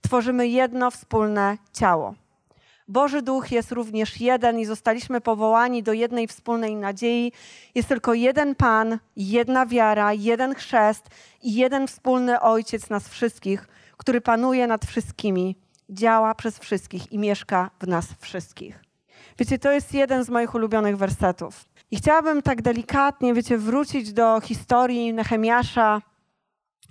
Tworzymy 0.00 0.48
jedno 0.48 0.90
wspólne 0.90 1.58
ciało. 1.72 2.14
Boży 2.90 3.22
Duch 3.22 3.52
jest 3.52 3.72
również 3.72 4.20
jeden 4.20 4.58
i 4.58 4.64
zostaliśmy 4.64 5.20
powołani 5.20 5.82
do 5.82 5.92
jednej 5.92 6.26
wspólnej 6.28 6.76
nadziei. 6.76 7.32
Jest 7.74 7.88
tylko 7.88 8.14
jeden 8.14 8.54
Pan, 8.54 8.98
jedna 9.16 9.66
wiara, 9.66 10.12
jeden 10.12 10.54
chrzest 10.54 11.08
i 11.42 11.54
jeden 11.54 11.86
wspólny 11.86 12.40
Ojciec 12.40 12.90
nas 12.90 13.08
wszystkich, 13.08 13.68
który 13.96 14.20
panuje 14.20 14.66
nad 14.66 14.84
wszystkimi, 14.84 15.56
działa 15.90 16.34
przez 16.34 16.58
wszystkich 16.58 17.12
i 17.12 17.18
mieszka 17.18 17.70
w 17.80 17.86
nas 17.86 18.06
wszystkich. 18.20 18.84
Wiecie, 19.38 19.58
to 19.58 19.72
jest 19.72 19.94
jeden 19.94 20.24
z 20.24 20.30
moich 20.30 20.54
ulubionych 20.54 20.96
wersetów. 20.96 21.64
I 21.90 21.96
chciałabym 21.96 22.42
tak 22.42 22.62
delikatnie, 22.62 23.34
wiecie, 23.34 23.58
wrócić 23.58 24.12
do 24.12 24.40
historii 24.40 25.12
Nehemiasza, 25.12 26.02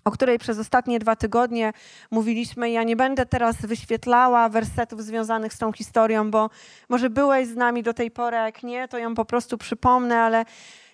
o 0.10 0.12
której 0.12 0.40
przez 0.40 0.60
ostatnie 0.60 1.00
dwa 1.00 1.16
tygodnie 1.16 1.74
mówiliśmy. 2.12 2.72
Ja 2.72 2.84
nie 2.84 2.96
będę 2.96 3.26
teraz 3.26 3.56
wyświetlała 3.56 4.50
wersetów 4.50 5.04
związanych 5.04 5.54
z 5.54 5.58
tą 5.58 5.72
historią, 5.72 6.32
bo 6.32 6.50
może 6.90 7.10
byłeś 7.10 7.48
z 7.48 7.56
nami 7.56 7.84
do 7.84 7.94
tej 7.94 8.12
pory, 8.12 8.38
a 8.38 8.46
jak 8.46 8.64
nie, 8.64 8.88
to 8.88 8.98
ją 8.98 9.16
po 9.16 9.26
prostu 9.26 9.58
przypomnę, 9.58 10.22
ale 10.22 10.46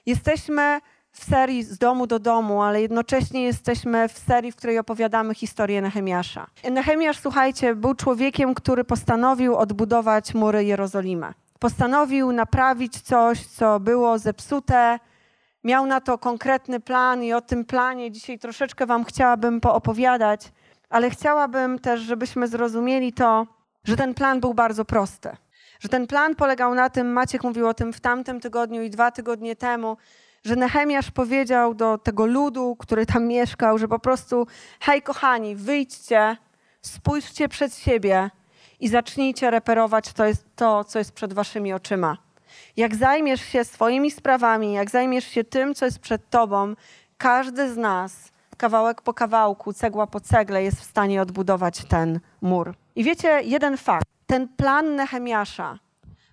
jesteśmy 0.06 0.80
w 1.12 1.24
serii 1.24 1.64
z 1.64 1.78
domu 1.78 2.08
do 2.08 2.20
domu, 2.20 2.62
ale 2.62 2.82
jednocześnie 2.82 3.44
jesteśmy 3.44 4.08
w 4.10 4.18
serii, 4.18 4.52
w 4.52 4.56
której 4.56 4.80
opowiadamy 4.80 5.36
historię 5.36 5.82
Nehemiasza. 5.82 6.48
Nehemiasz, 6.72 7.20
słuchajcie, 7.20 7.76
był 7.76 7.94
człowiekiem, 7.94 8.54
który 8.54 8.84
postanowił 8.84 9.56
odbudować 9.56 10.34
mury 10.34 10.66
Jerozolimy. 10.66 11.34
Postanowił 11.60 12.32
naprawić 12.32 13.02
coś, 13.02 13.46
co 13.46 13.80
było 13.80 14.20
zepsute. 14.20 15.00
Miał 15.66 15.86
na 15.86 16.02
to 16.02 16.18
konkretny 16.18 16.80
plan 16.80 17.24
i 17.24 17.34
o 17.34 17.42
tym 17.42 17.66
planie 17.66 18.12
dzisiaj 18.12 18.40
troszeczkę 18.40 18.86
Wam 18.86 19.06
chciałabym 19.06 19.62
poopowiadać, 19.62 20.42
ale 20.90 21.10
chciałabym 21.10 21.80
też, 21.80 22.02
żebyśmy 22.02 22.48
zrozumieli 22.48 23.14
to, 23.14 23.48
że 23.84 23.96
ten 23.96 24.14
plan 24.14 24.40
był 24.40 24.54
bardzo 24.54 24.86
prosty. 24.86 25.30
Że 25.80 25.90
ten 25.90 26.08
plan 26.08 26.36
polegał 26.36 26.76
na 26.76 26.90
tym, 26.90 27.14
Maciek 27.14 27.44
mówił 27.44 27.68
o 27.68 27.74
tym 27.74 27.94
w 27.94 28.00
tamtym 28.00 28.40
tygodniu 28.40 28.82
i 28.84 28.90
dwa 28.90 29.12
tygodnie 29.12 29.56
temu, 29.56 29.98
że 30.44 30.56
Nehemiasz 30.56 31.12
powiedział 31.12 31.74
do 31.74 31.98
tego 31.98 32.26
ludu, 32.26 32.76
który 32.80 33.06
tam 33.06 33.28
mieszkał, 33.38 33.78
że 33.78 33.88
po 33.88 34.00
prostu, 34.00 34.48
hej 34.80 35.02
kochani, 35.02 35.56
wyjdźcie, 35.56 36.38
spójrzcie 36.82 37.50
przed 37.50 37.76
siebie 37.76 38.30
i 38.80 38.88
zacznijcie 38.88 39.52
reperować 39.52 40.14
to, 40.14 40.26
jest 40.26 40.46
to, 40.56 40.84
co 40.84 41.00
jest 41.00 41.12
przed 41.12 41.34
waszymi 41.34 41.74
oczyma. 41.74 42.25
Jak 42.78 42.96
zajmiesz 42.96 43.42
się 43.42 43.64
swoimi 43.64 44.12
sprawami, 44.12 44.74
jak 44.74 44.90
zajmiesz 44.90 45.28
się 45.28 45.44
tym, 45.44 45.76
co 45.76 45.86
jest 45.86 46.00
przed 46.00 46.30
tobą, 46.30 46.74
każdy 47.18 47.74
z 47.74 47.78
nas, 47.78 48.32
kawałek 48.58 49.02
po 49.02 49.14
kawałku, 49.14 49.74
cegła 49.74 50.08
po 50.08 50.20
cegle, 50.20 50.64
jest 50.64 50.82
w 50.82 50.84
stanie 50.84 51.22
odbudować 51.22 51.86
ten 51.86 52.20
mur. 52.42 52.74
I 52.96 53.04
wiecie, 53.04 53.42
jeden 53.44 53.78
fakt. 53.78 54.08
Ten 54.28 54.48
plan 54.48 54.96
Nehemiasza, 54.96 55.80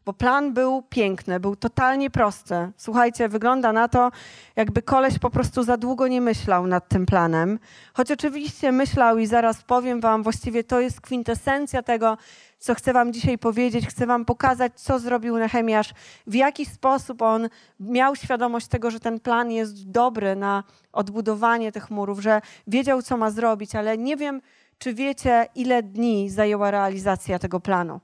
bo 0.05 0.13
plan 0.13 0.53
był 0.53 0.83
piękny, 0.83 1.41
był 1.41 1.57
totalnie 1.57 2.11
prosty. 2.11 2.55
Słuchajcie, 2.77 3.29
wygląda 3.29 3.73
na 3.73 3.89
to, 3.89 4.11
jakby 4.57 4.83
koleś 4.83 5.19
po 5.19 5.31
prostu 5.31 5.63
za 5.63 5.77
długo 5.77 6.09
nie 6.09 6.21
myślał 6.21 6.67
nad 6.67 6.89
tym 6.89 7.07
planem. 7.07 7.59
Choć 7.95 8.11
oczywiście 8.11 8.73
myślał 8.73 9.19
i 9.19 9.27
zaraz 9.27 9.63
powiem 9.63 10.01
wam, 10.01 10.23
właściwie 10.23 10.65
to 10.65 10.81
jest 10.81 11.01
kwintesencja 11.01 11.83
tego, 11.83 12.17
co 12.63 12.75
chcę 12.75 12.93
wam 12.93 13.13
dzisiaj 13.13 13.39
powiedzieć. 13.39 13.87
Chcę 13.87 14.07
wam 14.07 14.25
pokazać, 14.25 14.73
co 14.75 14.99
zrobił 14.99 15.37
Nehemiasz, 15.37 15.95
w 16.27 16.35
jaki 16.35 16.67
sposób 16.67 17.23
on 17.23 17.49
miał 17.81 18.17
świadomość 18.17 18.67
tego, 18.67 18.91
że 18.91 19.01
ten 19.01 19.21
plan 19.21 19.51
jest 19.51 19.91
dobry 19.91 20.37
na 20.37 20.65
odbudowanie 20.93 21.73
tych 21.73 21.91
murów, 21.91 22.21
że 22.21 22.41
wiedział, 22.67 23.03
co 23.03 23.17
ma 23.17 23.31
zrobić, 23.31 23.75
ale 23.75 23.99
nie 23.99 24.17
wiem, 24.17 24.41
czy 24.79 24.95
wiecie, 24.95 25.47
ile 25.55 25.83
dni 25.83 26.31
zajęła 26.31 26.71
realizacja 26.71 27.39
tego 27.39 27.61
planu. 27.61 28.01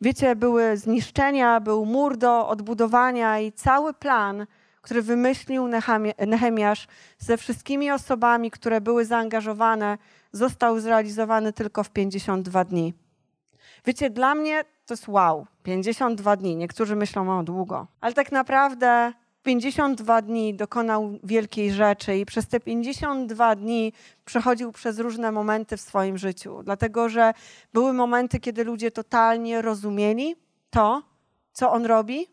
Wiecie, 0.00 0.36
były 0.36 0.76
zniszczenia, 0.76 1.60
był 1.60 1.86
mur 1.86 2.16
do 2.16 2.48
odbudowania 2.48 3.40
i 3.40 3.52
cały 3.52 3.94
plan, 3.94 4.46
który 4.82 5.02
wymyślił 5.02 5.68
Nehemiasz 6.26 6.86
ze 7.18 7.36
wszystkimi 7.36 7.90
osobami, 7.90 8.50
które 8.50 8.80
były 8.80 9.04
zaangażowane, 9.04 9.98
został 10.32 10.80
zrealizowany 10.80 11.52
tylko 11.52 11.84
w 11.84 11.90
52 11.90 12.64
dni. 12.64 13.03
Wiecie, 13.86 14.10
dla 14.10 14.34
mnie 14.34 14.64
to 14.86 14.94
jest 14.94 15.08
wow, 15.08 15.46
52 15.62 16.36
dni. 16.36 16.56
Niektórzy 16.56 16.96
myślą, 16.96 17.38
o 17.38 17.42
długo. 17.42 17.86
Ale 18.00 18.14
tak 18.14 18.32
naprawdę 18.32 19.12
52 19.42 20.22
dni 20.22 20.54
dokonał 20.54 21.18
wielkiej 21.24 21.72
rzeczy 21.72 22.16
i 22.16 22.26
przez 22.26 22.48
te 22.48 22.60
52 22.60 23.56
dni 23.56 23.92
przechodził 24.24 24.72
przez 24.72 24.98
różne 24.98 25.32
momenty 25.32 25.76
w 25.76 25.80
swoim 25.80 26.18
życiu. 26.18 26.62
Dlatego, 26.62 27.08
że 27.08 27.34
były 27.72 27.92
momenty, 27.92 28.40
kiedy 28.40 28.64
ludzie 28.64 28.90
totalnie 28.90 29.62
rozumieli 29.62 30.36
to, 30.70 31.02
co 31.52 31.72
on 31.72 31.86
robi, 31.86 32.26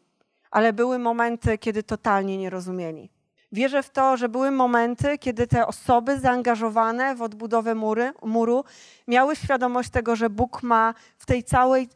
ale 0.52 0.74
były 0.74 1.00
momenty, 1.00 1.58
kiedy 1.58 1.84
totalnie 1.84 2.38
nie 2.38 2.50
rozumieli. 2.50 3.10
Wierzę 3.52 3.84
w 3.84 3.90
to, 3.90 4.18
że 4.18 4.30
były 4.30 4.52
momenty, 4.52 5.18
kiedy 5.18 5.48
te 5.48 5.68
osoby 5.68 6.20
zaangażowane 6.20 7.16
w 7.16 7.22
odbudowę 7.22 7.76
mury, 7.76 8.14
muru 8.24 8.64
miały 9.08 9.36
świadomość 9.36 9.90
tego, 9.90 10.16
że 10.16 10.30
Bóg 10.30 10.64
ma 10.64 10.94
w 11.18 11.26
tej 11.26 11.44
całej 11.44 11.90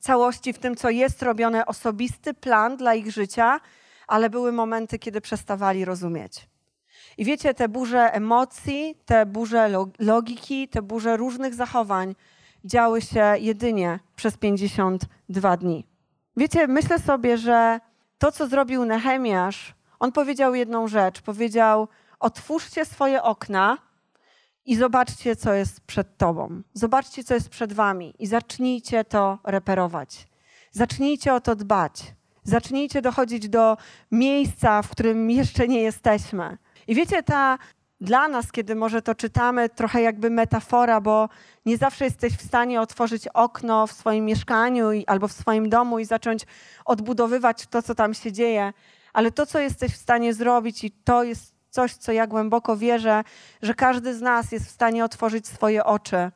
całości, 0.00 0.52
w 0.52 0.58
tym, 0.58 0.76
co 0.76 0.90
jest 0.90 1.22
robione, 1.22 1.66
osobisty 1.66 2.34
plan 2.34 2.76
dla 2.76 2.94
ich 2.94 3.12
życia, 3.12 3.60
ale 4.06 4.30
były 4.30 4.52
momenty, 4.52 4.98
kiedy 4.98 5.20
przestawali 5.20 5.84
rozumieć. 5.84 6.48
I 7.18 7.24
wiecie, 7.24 7.54
te 7.54 7.68
burze 7.68 8.12
emocji, 8.12 8.94
te 9.04 9.26
burze 9.26 9.70
logiki, 9.98 10.68
te 10.68 10.82
burze 10.82 11.16
różnych 11.16 11.54
zachowań 11.54 12.14
działy 12.64 13.02
się 13.02 13.34
jedynie 13.38 13.98
przez 14.16 14.36
52 14.36 15.56
dni. 15.56 15.86
Wiecie, 16.36 16.66
myślę 16.66 16.98
sobie, 16.98 17.38
że 17.38 17.80
to, 18.18 18.32
co 18.32 18.46
zrobił 18.46 18.84
Nehemiasz, 18.84 19.74
on 20.04 20.12
powiedział 20.12 20.54
jedną 20.54 20.88
rzecz. 20.88 21.20
Powiedział: 21.20 21.88
Otwórzcie 22.20 22.84
swoje 22.84 23.22
okna 23.22 23.78
i 24.64 24.76
zobaczcie, 24.76 25.36
co 25.36 25.52
jest 25.52 25.80
przed 25.80 26.16
tobą. 26.16 26.62
Zobaczcie, 26.74 27.24
co 27.24 27.34
jest 27.34 27.48
przed 27.48 27.72
wami 27.72 28.14
i 28.18 28.26
zacznijcie 28.26 29.04
to 29.04 29.38
reperować. 29.44 30.26
Zacznijcie 30.70 31.34
o 31.34 31.40
to 31.40 31.56
dbać. 31.56 32.14
Zacznijcie 32.42 33.02
dochodzić 33.02 33.48
do 33.48 33.76
miejsca, 34.10 34.82
w 34.82 34.90
którym 34.90 35.30
jeszcze 35.30 35.68
nie 35.68 35.82
jesteśmy. 35.82 36.58
I 36.86 36.94
wiecie, 36.94 37.22
ta 37.22 37.58
dla 38.00 38.28
nas, 38.28 38.52
kiedy 38.52 38.74
może 38.74 39.02
to 39.02 39.14
czytamy, 39.14 39.68
trochę 39.68 40.02
jakby 40.02 40.30
metafora, 40.30 41.00
bo 41.00 41.28
nie 41.66 41.76
zawsze 41.76 42.04
jesteś 42.04 42.32
w 42.32 42.46
stanie 42.46 42.80
otworzyć 42.80 43.28
okno 43.28 43.86
w 43.86 43.92
swoim 43.92 44.24
mieszkaniu 44.24 44.86
albo 45.06 45.28
w 45.28 45.32
swoim 45.32 45.68
domu 45.68 45.98
i 45.98 46.04
zacząć 46.04 46.46
odbudowywać 46.84 47.66
to, 47.66 47.82
co 47.82 47.94
tam 47.94 48.14
się 48.14 48.32
dzieje. 48.32 48.72
Ale 49.14 49.30
to, 49.30 49.46
co 49.46 49.58
jesteś 49.58 49.92
w 49.92 49.96
stanie 49.96 50.34
zrobić, 50.34 50.84
i 50.84 50.90
to 50.90 51.24
jest 51.24 51.54
coś, 51.70 51.94
co 51.94 52.12
ja 52.12 52.26
głęboko 52.26 52.76
wierzę, 52.76 53.24
że 53.62 53.74
każdy 53.74 54.14
z 54.14 54.20
nas 54.20 54.52
jest 54.52 54.66
w 54.66 54.70
stanie 54.70 55.04
otworzyć 55.04 55.48
swoje 55.48 55.84
oczy 55.84 56.30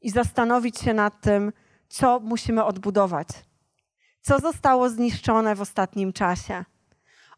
i 0.00 0.10
zastanowić 0.10 0.78
się 0.78 0.94
nad 0.94 1.20
tym, 1.20 1.52
co 1.88 2.20
musimy 2.20 2.64
odbudować. 2.64 3.28
Co 4.20 4.38
zostało 4.38 4.88
zniszczone 4.88 5.54
w 5.54 5.60
ostatnim 5.60 6.12
czasie? 6.12 6.64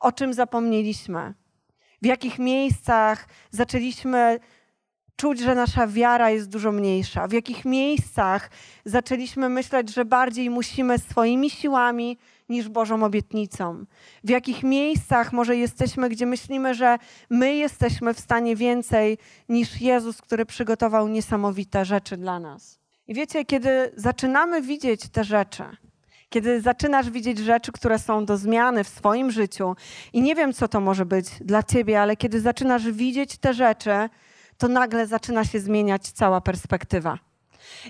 O 0.01 0.13
czym 0.13 0.35
zapomnieliśmy? 0.35 1.35
W 2.03 2.07
jakich 2.07 2.39
miejscach 2.39 3.29
zaczęliśmy 3.51 4.41
czuć, 5.17 5.41
że 5.41 5.55
nasza 5.55 5.87
wiara 5.87 6.31
jest 6.31 6.49
dużo 6.49 6.73
mniejsza? 6.73 7.29
W 7.29 7.33
jakich 7.33 7.65
miejscach 7.65 8.51
zaczęliśmy 8.85 9.49
myśleć, 9.49 9.95
że 9.95 10.05
bardziej 10.05 10.51
musimy 10.51 10.99
swoimi 10.99 11.51
siłami 11.51 12.19
niż 12.49 12.69
Bożą 12.69 13.05
obietnicą? 13.05 13.85
W 14.25 14.31
jakich 14.31 14.63
miejscach 14.63 15.33
może 15.33 15.57
jesteśmy, 15.57 16.09
gdzie 16.09 16.27
myślimy, 16.27 16.75
że 16.75 16.99
my 17.31 17.55
jesteśmy 17.55 18.15
w 18.15 18.21
stanie 18.21 18.57
więcej 18.57 19.19
niż 19.49 19.81
Jezus, 19.81 20.23
który 20.23 20.47
przygotował 20.47 21.09
niesamowite 21.09 21.85
rzeczy 21.85 22.17
dla 22.17 22.41
nas? 22.41 22.79
I 23.07 23.15
wiecie, 23.15 23.45
kiedy 23.45 23.93
zaczynamy 23.97 24.63
widzieć 24.63 25.09
te 25.09 25.25
rzeczy, 25.25 25.65
kiedy 26.29 26.61
zaczynasz 26.61 27.11
widzieć 27.11 27.39
rzeczy, 27.39 27.73
które 27.73 27.99
są 27.99 28.25
do 28.25 28.37
zmiany 28.37 28.85
w 28.85 28.89
swoim 28.89 29.31
życiu 29.31 29.77
i 30.13 30.23
nie 30.23 30.35
wiem, 30.35 30.53
co 30.53 30.69
to 30.69 30.81
może 30.81 31.07
być 31.07 31.27
dla 31.41 31.63
ciebie, 31.63 32.01
ale 32.01 32.17
kiedy 32.17 32.41
zaczynasz 32.41 32.91
widzieć 32.91 33.37
te 33.37 33.55
rzeczy, 33.55 34.09
to 34.59 34.69
nagle 34.69 35.07
zaczyna 35.07 35.45
się 35.45 35.61
zmieniać 35.61 36.11
cała 36.11 36.41
perspektywa. 36.41 37.19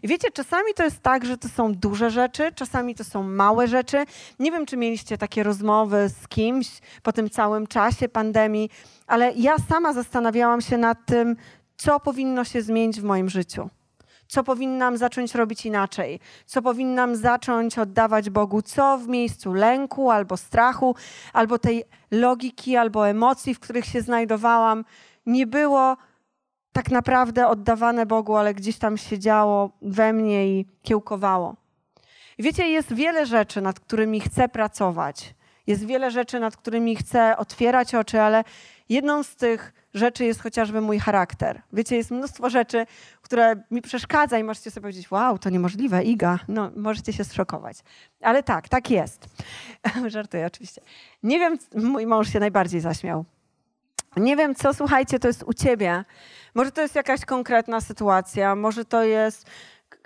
I 0.02 0.08
wiecie, 0.08 0.30
czasami 0.30 0.74
to 0.74 0.84
jest 0.84 1.00
tak, 1.00 1.24
że 1.24 1.38
to 1.38 1.48
są 1.48 1.74
duże 1.74 2.10
rzeczy, 2.10 2.52
czasami 2.54 2.94
to 2.94 3.04
są 3.04 3.22
małe 3.22 3.68
rzeczy. 3.68 4.04
Nie 4.38 4.52
wiem, 4.52 4.66
czy 4.66 4.76
mieliście 4.76 5.18
takie 5.18 5.42
rozmowy 5.42 6.08
z 6.22 6.28
kimś 6.28 6.68
po 7.02 7.12
tym 7.12 7.30
całym 7.30 7.66
czasie 7.66 8.08
pandemii, 8.08 8.70
ale 9.06 9.32
ja 9.32 9.58
sama 9.68 9.92
zastanawiałam 9.92 10.60
się 10.60 10.78
nad 10.78 11.06
tym, 11.06 11.36
co 11.76 12.00
powinno 12.00 12.44
się 12.44 12.62
zmienić 12.62 13.00
w 13.00 13.04
moim 13.04 13.30
życiu. 13.30 13.70
Co 14.28 14.44
powinnam 14.44 14.96
zacząć 14.96 15.34
robić 15.34 15.66
inaczej, 15.66 16.20
co 16.46 16.62
powinnam 16.62 17.16
zacząć 17.16 17.78
oddawać 17.78 18.30
Bogu, 18.30 18.62
co 18.62 18.98
w 18.98 19.08
miejscu 19.08 19.52
lęku 19.52 20.10
albo 20.10 20.36
strachu, 20.36 20.94
albo 21.32 21.58
tej 21.58 21.84
logiki, 22.10 22.76
albo 22.76 23.08
emocji, 23.08 23.54
w 23.54 23.60
których 23.60 23.84
się 23.84 24.02
znajdowałam, 24.02 24.84
nie 25.26 25.46
było 25.46 25.96
tak 26.74 26.90
naprawdę 26.90 27.48
oddawane 27.48 28.06
Bogu, 28.06 28.36
ale 28.36 28.54
gdzieś 28.54 28.78
tam 28.78 28.96
się 28.96 29.18
działo 29.18 29.70
we 29.82 30.12
mnie 30.12 30.48
i 30.48 30.66
kiełkowało. 30.82 31.56
Wiecie, 32.38 32.68
jest 32.68 32.94
wiele 32.94 33.26
rzeczy, 33.26 33.60
nad 33.60 33.80
którymi 33.80 34.20
chcę 34.20 34.48
pracować. 34.48 35.34
Jest 35.66 35.86
wiele 35.86 36.10
rzeczy, 36.10 36.40
nad 36.40 36.56
którymi 36.56 36.96
chcę 36.96 37.36
otwierać 37.36 37.94
oczy, 37.94 38.20
ale 38.20 38.44
jedną 38.88 39.22
z 39.22 39.36
tych 39.36 39.72
rzeczy 39.94 40.24
jest 40.24 40.40
chociażby 40.42 40.80
mój 40.80 40.98
charakter. 40.98 41.62
Wiecie, 41.72 41.96
jest 41.96 42.10
mnóstwo 42.10 42.50
rzeczy, 42.50 42.86
które 43.22 43.56
mi 43.70 43.82
przeszkadza 43.82 44.38
i 44.38 44.44
możecie 44.44 44.70
sobie 44.70 44.82
powiedzieć, 44.82 45.10
wow, 45.10 45.38
to 45.38 45.50
niemożliwe, 45.50 46.04
Iga. 46.04 46.38
No, 46.48 46.70
możecie 46.76 47.12
się 47.12 47.24
zszokować. 47.24 47.76
Ale 48.20 48.42
tak, 48.42 48.68
tak 48.68 48.90
jest. 48.90 49.26
Żartuję 50.06 50.46
oczywiście. 50.46 50.82
Nie 51.22 51.38
wiem, 51.38 51.58
mój 51.74 52.06
mąż 52.06 52.32
się 52.32 52.40
najbardziej 52.40 52.80
zaśmiał. 52.80 53.24
Nie 54.16 54.36
wiem, 54.36 54.54
co, 54.54 54.74
słuchajcie, 54.74 55.18
to 55.18 55.28
jest 55.28 55.42
u 55.46 55.52
ciebie. 55.52 56.04
Może 56.54 56.72
to 56.72 56.80
jest 56.80 56.94
jakaś 56.94 57.24
konkretna 57.24 57.80
sytuacja, 57.80 58.54
może 58.54 58.84
to 58.84 59.04
jest 59.04 59.46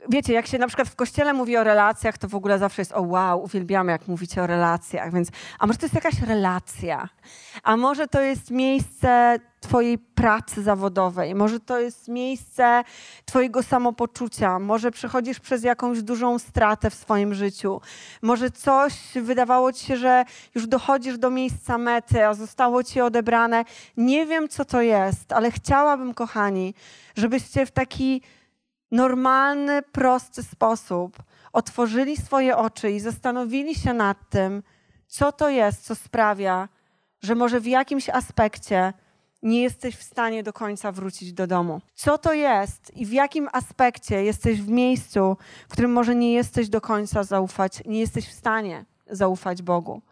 wiecie, 0.09 0.33
jak 0.33 0.47
się 0.47 0.59
na 0.59 0.67
przykład 0.67 0.88
w 0.88 0.97
kościele 0.97 1.33
mówi 1.33 1.57
o 1.57 1.64
relacjach, 1.64 2.19
to 2.19 2.28
w 2.28 2.35
ogóle 2.35 2.59
zawsze 2.59 2.83
jest 2.83 2.93
o 2.93 3.02
wow, 3.02 3.43
uwielbiamy 3.43 3.93
jak 3.93 4.09
mówicie 4.09 4.43
o 4.43 4.47
relacjach, 4.47 5.12
więc 5.12 5.28
a 5.59 5.67
może 5.67 5.78
to 5.78 5.87
jest 5.87 5.95
jakaś 5.95 6.21
relacja? 6.21 7.09
A 7.62 7.76
może 7.76 8.09
to 8.09 8.21
jest 8.21 8.50
miejsce 8.50 9.38
twojej 9.61 9.99
pracy 9.99 10.62
zawodowej, 10.62 11.35
może 11.35 11.61
to 11.61 11.78
jest 11.78 12.09
miejsce 12.09 12.85
twojego 13.25 13.62
samopoczucia, 13.62 14.59
może 14.59 14.90
przechodzisz 14.90 15.40
przez 15.40 15.64
jakąś 15.64 16.02
dużą 16.02 16.38
stratę 16.38 16.90
w 16.90 16.95
swoim 16.95 17.35
życiu, 17.35 17.81
może 18.23 18.50
coś 18.50 18.95
wydawało 19.23 19.73
ci 19.73 19.87
się, 19.87 19.97
że 19.97 20.25
już 20.55 20.67
dochodzisz 20.67 21.19
do 21.19 21.31
miejsca 21.31 21.78
mety, 21.78 22.26
a 22.26 22.35
zostało 22.35 22.83
ci 22.83 23.00
odebrane. 23.00 23.64
Nie 23.97 24.26
wiem, 24.26 24.49
co 24.49 24.64
to 24.64 24.83
jest, 24.83 25.33
ale 25.33 25.50
chciałabym, 25.50 26.14
kochani, 26.14 26.75
żebyście 27.17 27.67
w 27.67 27.71
taki 27.71 28.23
normalny, 28.90 29.83
prosty 29.83 30.42
sposób 30.42 31.23
otworzyli 31.52 32.16
swoje 32.16 32.57
oczy 32.57 32.90
i 32.90 33.00
zastanowili 33.00 33.75
się 33.75 33.95
nad 33.95 34.30
tym, 34.30 34.62
co 35.07 35.33
to 35.33 35.49
jest, 35.49 35.85
co 35.85 35.95
sprawia, 35.95 36.68
że 37.21 37.35
może 37.35 37.61
w 37.61 37.66
jakimś 37.66 38.09
aspekcie 38.09 38.92
nie 39.42 39.62
jesteś 39.62 39.97
w 39.97 40.02
stanie 40.02 40.42
do 40.42 40.52
końca 40.52 40.92
wrócić 40.92 41.33
do 41.33 41.47
domu. 41.47 41.80
Co 41.95 42.18
to 42.18 42.33
jest 42.33 42.97
i 42.97 43.07
w 43.07 43.12
jakim 43.12 43.49
aspekcie 43.52 44.25
jesteś 44.25 44.62
w 44.62 44.68
miejscu, 44.68 45.37
w 45.68 45.73
którym 45.73 45.92
może 45.92 46.14
nie 46.14 46.33
jesteś 46.33 46.68
do 46.68 46.80
końca 46.80 47.25
zaufać, 47.25 47.83
nie 47.87 48.00
jesteś 48.00 48.28
w 48.28 48.33
stanie 48.33 48.85
zaufać 49.11 49.62
Bogu. 49.62 50.02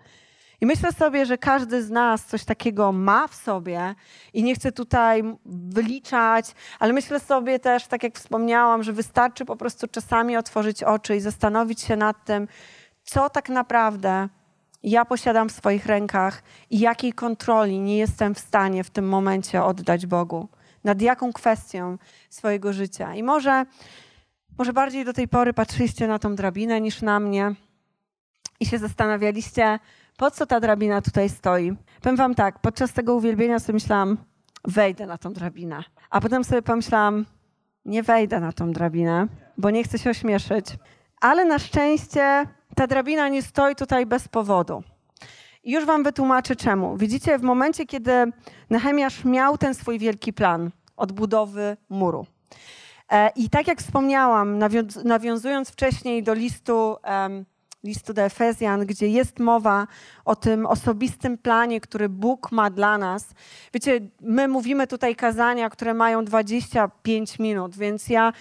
I 0.60 0.66
myślę 0.66 0.92
sobie, 0.92 1.26
że 1.26 1.38
każdy 1.38 1.82
z 1.82 1.90
nas 1.90 2.24
coś 2.24 2.44
takiego 2.44 2.92
ma 2.92 3.28
w 3.28 3.34
sobie 3.34 3.94
i 4.32 4.42
nie 4.42 4.54
chcę 4.54 4.72
tutaj 4.72 5.22
wyliczać, 5.46 6.54
ale 6.78 6.92
myślę 6.92 7.20
sobie 7.20 7.58
też, 7.58 7.86
tak 7.86 8.02
jak 8.02 8.14
wspomniałam, 8.14 8.82
że 8.82 8.92
wystarczy 8.92 9.44
po 9.44 9.56
prostu 9.56 9.86
czasami 9.88 10.36
otworzyć 10.36 10.82
oczy 10.82 11.16
i 11.16 11.20
zastanowić 11.20 11.80
się 11.80 11.96
nad 11.96 12.24
tym, 12.24 12.48
co 13.04 13.30
tak 13.30 13.48
naprawdę 13.48 14.28
ja 14.82 15.04
posiadam 15.04 15.48
w 15.48 15.52
swoich 15.52 15.86
rękach 15.86 16.42
i 16.70 16.78
jakiej 16.78 17.12
kontroli 17.12 17.80
nie 17.80 17.98
jestem 17.98 18.34
w 18.34 18.38
stanie 18.38 18.84
w 18.84 18.90
tym 18.90 19.08
momencie 19.08 19.62
oddać 19.62 20.06
Bogu. 20.06 20.48
Nad 20.84 21.02
jaką 21.02 21.32
kwestią 21.32 21.98
swojego 22.30 22.72
życia. 22.72 23.14
I 23.14 23.22
może, 23.22 23.66
może 24.58 24.72
bardziej 24.72 25.04
do 25.04 25.12
tej 25.12 25.28
pory 25.28 25.52
patrzyliście 25.52 26.06
na 26.06 26.18
tą 26.18 26.34
drabinę 26.34 26.80
niż 26.80 27.02
na 27.02 27.20
mnie 27.20 27.54
i 28.60 28.66
się 28.66 28.78
zastanawialiście, 28.78 29.78
po 30.16 30.30
co 30.30 30.46
ta 30.46 30.60
drabina 30.60 31.02
tutaj 31.02 31.28
stoi? 31.28 31.76
Powiem 32.00 32.16
wam 32.16 32.34
tak, 32.34 32.58
podczas 32.58 32.92
tego 32.92 33.14
uwielbienia 33.14 33.58
sobie 33.58 33.74
myślałam, 33.74 34.16
wejdę 34.64 35.06
na 35.06 35.18
tą 35.18 35.32
drabinę. 35.32 35.84
A 36.10 36.20
potem 36.20 36.44
sobie 36.44 36.62
pomyślałam, 36.62 37.26
nie 37.84 38.02
wejdę 38.02 38.40
na 38.40 38.52
tą 38.52 38.72
drabinę, 38.72 39.26
bo 39.58 39.70
nie 39.70 39.84
chcę 39.84 39.98
się 39.98 40.10
ośmieszyć. 40.10 40.66
Ale 41.20 41.44
na 41.44 41.58
szczęście 41.58 42.46
ta 42.74 42.86
drabina 42.86 43.28
nie 43.28 43.42
stoi 43.42 43.74
tutaj 43.74 44.06
bez 44.06 44.28
powodu. 44.28 44.82
I 45.64 45.72
już 45.72 45.84
wam 45.84 46.02
wytłumaczę 46.02 46.56
czemu. 46.56 46.96
Widzicie, 46.96 47.38
w 47.38 47.42
momencie, 47.42 47.86
kiedy 47.86 48.12
Nehemiasz 48.70 49.24
miał 49.24 49.58
ten 49.58 49.74
swój 49.74 49.98
wielki 49.98 50.32
plan 50.32 50.70
odbudowy 50.96 51.76
muru. 51.88 52.26
E, 53.12 53.30
I 53.36 53.50
tak 53.50 53.68
jak 53.68 53.78
wspomniałam, 53.78 54.58
nawiązując 55.04 55.70
wcześniej 55.70 56.22
do 56.22 56.34
listu 56.34 56.96
listu 57.86 58.14
do 58.14 58.22
Efezjan, 58.22 58.86
gdzie 58.86 59.08
jest 59.08 59.38
mowa 59.38 59.86
o 60.24 60.36
tym 60.36 60.66
osobistym 60.66 61.38
planie, 61.38 61.80
który 61.80 62.08
Bóg 62.08 62.52
ma 62.52 62.70
dla 62.70 62.98
nas. 62.98 63.28
Wiecie, 63.74 64.00
my 64.20 64.48
mówimy 64.48 64.86
tutaj 64.86 65.16
kazania, 65.16 65.70
które 65.70 65.94
mają 65.94 66.24
25 66.24 67.38
minut, 67.38 67.76
więc 67.76 68.08
ja 68.08 68.32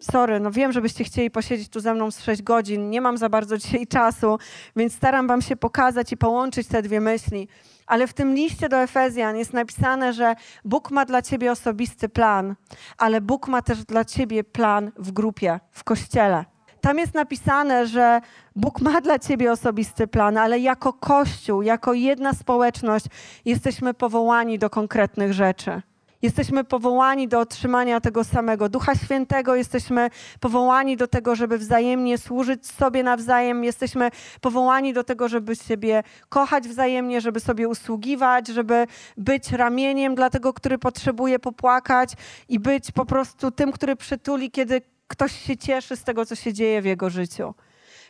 sorry, 0.00 0.40
no 0.40 0.50
wiem, 0.50 0.72
żebyście 0.72 1.04
chcieli 1.04 1.30
posiedzieć 1.30 1.68
tu 1.68 1.80
ze 1.80 1.94
mną 1.94 2.10
z 2.10 2.20
6 2.22 2.42
godzin, 2.42 2.90
nie 2.90 3.00
mam 3.00 3.18
za 3.18 3.28
bardzo 3.28 3.58
dzisiaj 3.58 3.86
czasu, 3.86 4.38
więc 4.76 4.94
staram 4.94 5.26
wam 5.26 5.42
się 5.42 5.56
pokazać 5.56 6.12
i 6.12 6.16
połączyć 6.16 6.68
te 6.68 6.82
dwie 6.82 7.00
myśli. 7.00 7.48
Ale 7.86 8.06
w 8.06 8.12
tym 8.12 8.34
liście 8.34 8.68
do 8.68 8.82
Efezjan 8.82 9.36
jest 9.36 9.52
napisane, 9.52 10.12
że 10.12 10.34
Bóg 10.64 10.90
ma 10.90 11.04
dla 11.04 11.22
ciebie 11.22 11.52
osobisty 11.52 12.08
plan, 12.08 12.54
ale 12.98 13.20
Bóg 13.20 13.48
ma 13.48 13.62
też 13.62 13.84
dla 13.84 14.04
ciebie 14.04 14.44
plan 14.44 14.92
w 14.96 15.12
grupie, 15.12 15.60
w 15.70 15.84
kościele. 15.84 16.53
Tam 16.84 16.98
jest 16.98 17.14
napisane, 17.14 17.86
że 17.86 18.20
Bóg 18.56 18.80
ma 18.80 19.00
dla 19.00 19.18
ciebie 19.18 19.52
osobisty 19.52 20.06
plan, 20.06 20.36
ale 20.36 20.58
jako 20.58 20.92
Kościół, 20.92 21.62
jako 21.62 21.94
jedna 21.94 22.32
społeczność 22.32 23.06
jesteśmy 23.44 23.94
powołani 23.94 24.58
do 24.58 24.70
konkretnych 24.70 25.32
rzeczy. 25.32 25.82
Jesteśmy 26.22 26.64
powołani 26.64 27.28
do 27.28 27.40
otrzymania 27.40 28.00
tego 28.00 28.24
samego 28.24 28.68
Ducha 28.68 28.94
Świętego, 28.94 29.54
jesteśmy 29.54 30.10
powołani 30.40 30.96
do 30.96 31.06
tego, 31.06 31.34
żeby 31.34 31.58
wzajemnie 31.58 32.18
służyć 32.18 32.66
sobie 32.66 33.02
nawzajem, 33.02 33.64
jesteśmy 33.64 34.10
powołani 34.40 34.92
do 34.92 35.04
tego, 35.04 35.28
żeby 35.28 35.56
siebie 35.56 36.02
kochać 36.28 36.68
wzajemnie, 36.68 37.20
żeby 37.20 37.40
sobie 37.40 37.68
usługiwać, 37.68 38.48
żeby 38.48 38.86
być 39.16 39.52
ramieniem 39.52 40.14
dla 40.14 40.30
tego, 40.30 40.52
który 40.52 40.78
potrzebuje 40.78 41.38
popłakać 41.38 42.12
i 42.48 42.58
być 42.58 42.90
po 42.90 43.04
prostu 43.04 43.50
tym, 43.50 43.72
który 43.72 43.96
przytuli, 43.96 44.50
kiedy 44.50 44.82
ktoś 45.08 45.32
się 45.46 45.56
cieszy 45.56 45.96
z 45.96 46.04
tego, 46.04 46.26
co 46.26 46.34
się 46.34 46.52
dzieje 46.52 46.82
w 46.82 46.84
jego 46.84 47.10
życiu. 47.10 47.54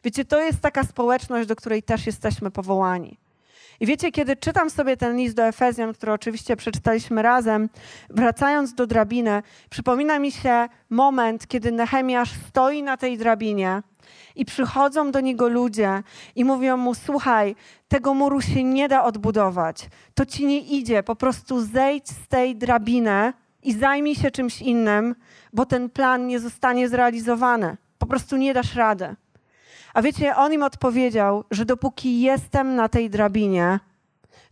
Wiecie, 0.04 0.24
to 0.24 0.40
jest 0.40 0.60
taka 0.60 0.84
społeczność, 0.84 1.48
do 1.48 1.56
której 1.56 1.82
też 1.82 2.06
jesteśmy 2.06 2.50
powołani. 2.50 3.18
I 3.80 3.86
wiecie, 3.86 4.12
kiedy 4.12 4.36
czytam 4.36 4.70
sobie 4.70 4.96
ten 4.96 5.16
list 5.16 5.36
do 5.36 5.42
Efezjan, 5.42 5.94
który 5.94 6.12
oczywiście 6.12 6.56
przeczytaliśmy 6.56 7.22
razem, 7.22 7.68
wracając 8.10 8.74
do 8.74 8.86
drabiny, 8.86 9.42
przypomina 9.70 10.18
mi 10.18 10.32
się 10.32 10.68
moment, 10.90 11.46
kiedy 11.46 11.72
Nehemiasz 11.72 12.30
stoi 12.48 12.82
na 12.82 12.96
tej 12.96 13.18
drabinie 13.18 13.82
i 14.36 14.44
przychodzą 14.44 15.10
do 15.10 15.20
niego 15.20 15.48
ludzie 15.48 16.02
i 16.36 16.44
mówią 16.44 16.76
mu: 16.76 16.94
Słuchaj, 16.94 17.56
tego 17.88 18.14
muru 18.14 18.40
się 18.40 18.64
nie 18.64 18.88
da 18.88 19.04
odbudować. 19.04 19.88
To 20.14 20.26
ci 20.26 20.46
nie 20.46 20.60
idzie. 20.60 21.02
Po 21.02 21.16
prostu 21.16 21.60
zejdź 21.60 22.08
z 22.08 22.28
tej 22.28 22.56
drabiny 22.56 23.32
i 23.64 23.72
zajmij 23.72 24.14
się 24.14 24.30
czymś 24.30 24.62
innym, 24.62 25.14
bo 25.52 25.66
ten 25.66 25.90
plan 25.90 26.26
nie 26.26 26.40
zostanie 26.40 26.88
zrealizowany. 26.88 27.76
Po 27.98 28.06
prostu 28.06 28.36
nie 28.36 28.54
dasz 28.54 28.74
rady. 28.74 29.16
A 29.94 30.02
wiecie, 30.02 30.36
on 30.36 30.52
im 30.52 30.62
odpowiedział, 30.62 31.44
że 31.50 31.64
dopóki 31.64 32.20
jestem 32.20 32.74
na 32.74 32.88
tej 32.88 33.10
drabinie, 33.10 33.80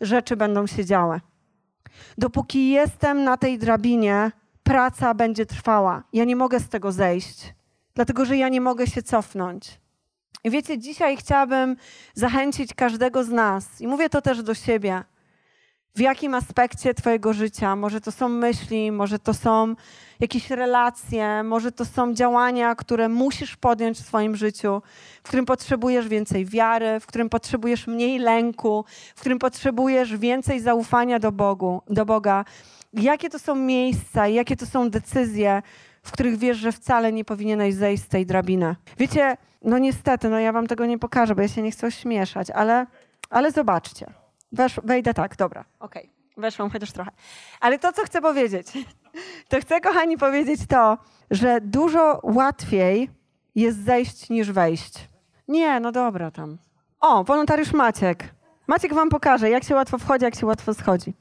rzeczy 0.01 0.37
będą 0.37 0.67
się 0.67 0.85
działy. 0.85 1.21
Dopóki 2.19 2.71
jestem 2.71 3.25
na 3.25 3.37
tej 3.37 3.59
drabinie, 3.59 4.33
praca 4.63 5.15
będzie 5.15 5.47
trwała. 5.47 6.03
Ja 6.13 6.25
nie 6.25 6.37
mogę 6.37 6.61
z 6.61 6.69
tego 6.69 6.93
zejść, 6.93 7.55
dlatego 7.95 8.25
że 8.25 8.37
ja 8.37 8.49
nie 8.49 8.61
mogę 8.61 8.87
się 8.87 9.03
cofnąć. 9.03 9.81
I 10.45 10.51
wiecie, 10.51 10.79
dzisiaj 10.79 11.17
chciałabym 11.17 11.77
zachęcić 12.15 12.75
każdego 12.75 13.25
z 13.25 13.29
nas, 13.29 13.81
i 13.81 13.87
mówię 13.87 14.09
to 14.09 14.23
też 14.23 14.43
do 14.43 14.55
siebie, 14.55 15.05
w 15.95 16.01
jakim 16.01 16.35
aspekcie 16.35 16.95
Twojego 16.95 17.33
życia, 17.33 17.77
może 17.77 18.01
to 18.01 18.13
są 18.13 18.29
myśli, 18.29 18.93
może 18.93 19.19
to 19.19 19.35
są 19.35 19.75
jakieś 20.21 20.51
relacje, 20.51 21.43
może 21.43 21.73
to 21.73 21.85
są 21.85 22.15
działania, 22.15 22.75
które 22.75 23.09
musisz 23.09 23.57
podjąć 23.57 23.99
w 23.99 24.07
swoim 24.07 24.37
życiu, 24.37 24.83
w 25.23 25.29
którym 25.29 25.47
potrzebujesz 25.47 26.09
więcej 26.09 26.47
wiary, 26.47 27.01
w 27.01 27.07
którym 27.07 27.29
potrzebujesz 27.29 27.87
mniej 27.87 28.19
lęku, 28.19 28.85
w 29.15 29.21
którym 29.21 29.39
potrzebujesz 29.39 30.17
więcej 30.17 30.61
zaufania 30.61 31.19
do, 31.19 31.33
Bogu, 31.33 31.83
do 31.91 32.07
Boga. 32.07 32.45
Jakie 32.93 33.29
to 33.31 33.39
są 33.39 33.55
miejsca, 33.55 34.29
jakie 34.29 34.57
to 34.57 34.67
są 34.67 34.91
decyzje, 34.91 35.63
w 36.03 36.13
których 36.13 36.39
wiesz, 36.39 36.57
że 36.57 36.73
wcale 36.73 37.13
nie 37.13 37.25
powinieneś 37.25 37.75
zejść 37.75 38.03
z 38.03 38.09
tej 38.09 38.27
drabiny. 38.27 38.77
Wiecie, 38.99 39.37
no 39.65 39.79
niestety, 39.79 40.29
no 40.29 40.39
ja 40.39 40.53
wam 40.53 40.67
tego 40.67 40.87
nie 40.87 40.99
pokażę, 40.99 41.35
bo 41.35 41.43
ja 41.43 41.49
się 41.49 41.63
nie 41.63 41.71
chcę 41.71 41.87
ośmieszać, 41.87 42.51
ale, 42.51 42.87
ale 43.31 43.53
zobaczcie. 43.53 44.22
Wesz, 44.53 44.81
wejdę 44.85 45.15
tak, 45.15 45.37
dobra, 45.37 45.65
okej. 45.81 46.03
Okay. 46.03 46.23
Weszłam 46.37 46.71
chociaż 46.71 46.93
trochę. 46.93 47.11
Ale 47.61 47.79
to, 47.79 47.93
co 47.93 48.03
chcę 48.03 48.21
powiedzieć, 48.21 48.67
to 49.49 49.61
chcę, 49.61 49.81
kochani, 49.81 50.19
powiedzieć 50.19 50.61
to, 50.69 50.99
że 51.31 51.61
dużo 51.61 52.21
łatwiej 52.23 53.11
jest 53.55 53.85
zejść 53.85 54.31
niż 54.31 54.53
wejść. 54.53 55.09
Nie, 55.49 55.81
no 55.81 55.93
dobra 55.93 56.31
tam. 56.31 56.59
O, 57.01 57.25
wolontariusz 57.25 57.73
Maciek. 57.73 58.35
Maciek 58.67 58.95
wam 58.95 59.09
pokaże, 59.09 59.51
jak 59.51 59.65
się 59.65 59.75
łatwo 59.75 59.99
wchodzi, 59.99 60.25
jak 60.25 60.35
się 60.35 60.47
łatwo 60.47 60.75
schodzi. 60.75 61.15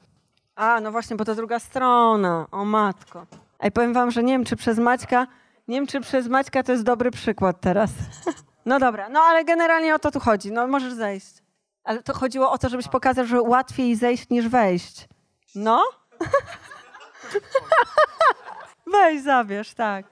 A, 0.56 0.80
no 0.80 0.92
właśnie, 0.92 1.16
bo 1.16 1.24
to 1.24 1.34
druga 1.34 1.58
strona. 1.58 2.46
O 2.50 2.64
matko. 2.64 3.26
Ej, 3.60 3.72
powiem 3.72 3.92
wam, 3.92 4.10
że 4.10 4.22
nie 4.22 4.32
wiem, 4.32 4.44
czy 4.44 4.56
przez 4.56 4.78
Maćka, 4.78 5.26
nie 5.68 5.76
wiem, 5.76 5.86
czy 5.86 6.00
przez 6.00 6.28
Maćka 6.28 6.62
to 6.62 6.72
jest 6.72 6.84
dobry 6.84 7.10
przykład 7.10 7.60
teraz. 7.60 7.90
No 8.66 8.78
dobra, 8.78 9.08
no 9.08 9.20
ale 9.20 9.44
generalnie 9.44 9.94
o 9.94 9.98
to 9.98 10.10
tu 10.10 10.20
chodzi. 10.20 10.52
No 10.52 10.66
możesz 10.66 10.92
zejść. 10.92 11.41
Ale 11.84 12.02
to 12.02 12.14
chodziło 12.14 12.52
o 12.52 12.58
to, 12.58 12.68
żebyś 12.68 12.88
pokazał, 12.88 13.26
że 13.26 13.42
łatwiej 13.42 13.96
zejść 13.96 14.30
niż 14.30 14.48
wejść. 14.48 15.08
No? 15.54 15.84
Weź, 18.92 19.22
zabierz, 19.22 19.74
tak. 19.74 20.06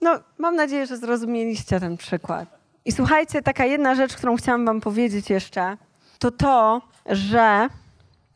No, 0.00 0.20
mam 0.38 0.56
nadzieję, 0.56 0.86
że 0.86 0.96
zrozumieliście 0.96 1.80
ten 1.80 1.96
przykład. 1.96 2.48
I 2.84 2.92
słuchajcie, 2.92 3.42
taka 3.42 3.64
jedna 3.64 3.94
rzecz, 3.94 4.16
którą 4.16 4.36
chciałam 4.36 4.66
wam 4.66 4.80
powiedzieć 4.80 5.30
jeszcze, 5.30 5.76
to 6.18 6.30
to, 6.30 6.82
że 7.06 7.68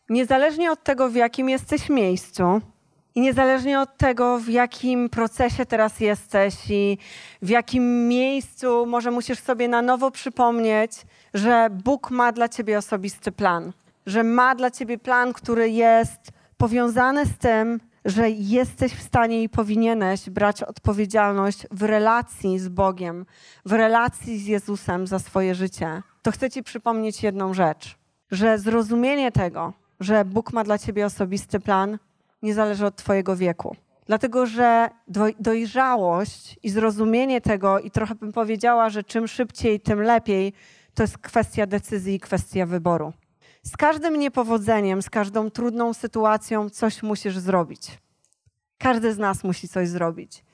niezależnie 0.08 0.72
od 0.72 0.82
tego, 0.82 1.08
w 1.08 1.14
jakim 1.14 1.48
jesteś 1.48 1.88
miejscu 1.88 2.60
I 3.16 3.20
niezależnie 3.20 3.80
od 3.80 3.96
tego, 3.96 4.38
w 4.38 4.48
jakim 4.48 5.08
procesie 5.08 5.66
teraz 5.66 6.00
jesteś 6.00 6.54
i 6.70 6.98
w 7.42 7.48
jakim 7.48 8.08
miejscu, 8.08 8.86
może 8.86 9.10
musisz 9.10 9.38
sobie 9.38 9.68
na 9.68 9.82
nowo 9.82 10.10
przypomnieć, 10.10 10.92
że 11.34 11.68
Bóg 11.70 12.10
ma 12.10 12.32
dla 12.32 12.48
ciebie 12.48 12.78
osobisty 12.78 13.32
plan. 13.32 13.72
Że 14.06 14.24
ma 14.24 14.54
dla 14.54 14.70
ciebie 14.70 14.98
plan, 14.98 15.32
który 15.32 15.70
jest 15.70 16.32
powiązany 16.56 17.26
z 17.26 17.38
tym, 17.38 17.80
że 18.04 18.30
jesteś 18.30 18.92
w 18.92 19.02
stanie 19.02 19.42
i 19.42 19.48
powinieneś 19.48 20.30
brać 20.30 20.62
odpowiedzialność 20.62 21.66
w 21.70 21.82
relacji 21.82 22.58
z 22.58 22.68
Bogiem, 22.68 23.26
w 23.64 23.72
relacji 23.72 24.38
z 24.38 24.46
Jezusem 24.46 25.06
za 25.06 25.18
swoje 25.18 25.54
życie. 25.54 26.02
To 26.22 26.30
chcę 26.30 26.50
Ci 26.50 26.62
przypomnieć 26.62 27.22
jedną 27.22 27.54
rzecz, 27.54 27.96
że 28.30 28.58
zrozumienie 28.58 29.32
tego, 29.32 29.72
że 30.00 30.24
Bóg 30.24 30.52
ma 30.52 30.64
dla 30.64 30.78
Ciebie 30.78 31.06
osobisty 31.06 31.60
plan, 31.60 31.98
nie 32.46 32.54
zależy 32.54 32.86
od 32.86 32.96
Twojego 32.96 33.36
wieku. 33.36 33.76
Dlatego, 34.06 34.46
że 34.46 34.88
dojrzałość 35.40 36.58
i 36.62 36.70
zrozumienie 36.70 37.40
tego, 37.40 37.78
i 37.78 37.90
trochę 37.90 38.14
bym 38.14 38.32
powiedziała, 38.32 38.90
że 38.90 39.04
czym 39.04 39.28
szybciej, 39.28 39.80
tym 39.80 40.02
lepiej, 40.02 40.52
to 40.94 41.02
jest 41.02 41.18
kwestia 41.18 41.66
decyzji 41.66 42.14
i 42.14 42.20
kwestia 42.20 42.66
wyboru. 42.66 43.12
Z 43.62 43.76
każdym 43.76 44.16
niepowodzeniem, 44.16 45.02
z 45.02 45.10
każdą 45.10 45.50
trudną 45.50 45.94
sytuacją 45.94 46.70
coś 46.70 47.02
musisz 47.02 47.38
zrobić. 47.38 47.98
Każdy 48.78 49.12
z 49.12 49.18
nas 49.18 49.44
musi 49.44 49.68
coś 49.68 49.88
zrobić. 49.88 50.44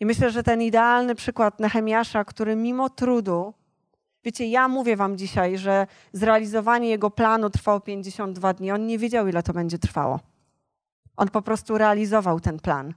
I 0.00 0.06
myślę, 0.06 0.30
że 0.30 0.42
ten 0.42 0.62
idealny 0.62 1.14
przykład 1.14 1.60
Nehemiasza, 1.60 2.24
który 2.24 2.56
mimo 2.56 2.90
trudu, 2.90 3.54
wiecie, 4.24 4.46
ja 4.46 4.68
mówię 4.68 4.96
wam 4.96 5.18
dzisiaj, 5.18 5.58
że 5.58 5.86
zrealizowanie 6.12 6.88
jego 6.88 7.10
planu 7.10 7.50
trwało 7.50 7.80
52 7.80 8.52
dni. 8.54 8.72
On 8.72 8.86
nie 8.86 8.98
wiedział, 8.98 9.28
ile 9.28 9.42
to 9.42 9.52
będzie 9.52 9.78
trwało. 9.78 10.20
On 11.16 11.28
po 11.28 11.42
prostu 11.42 11.78
realizował 11.78 12.40
ten 12.40 12.58
plan. 12.58 12.94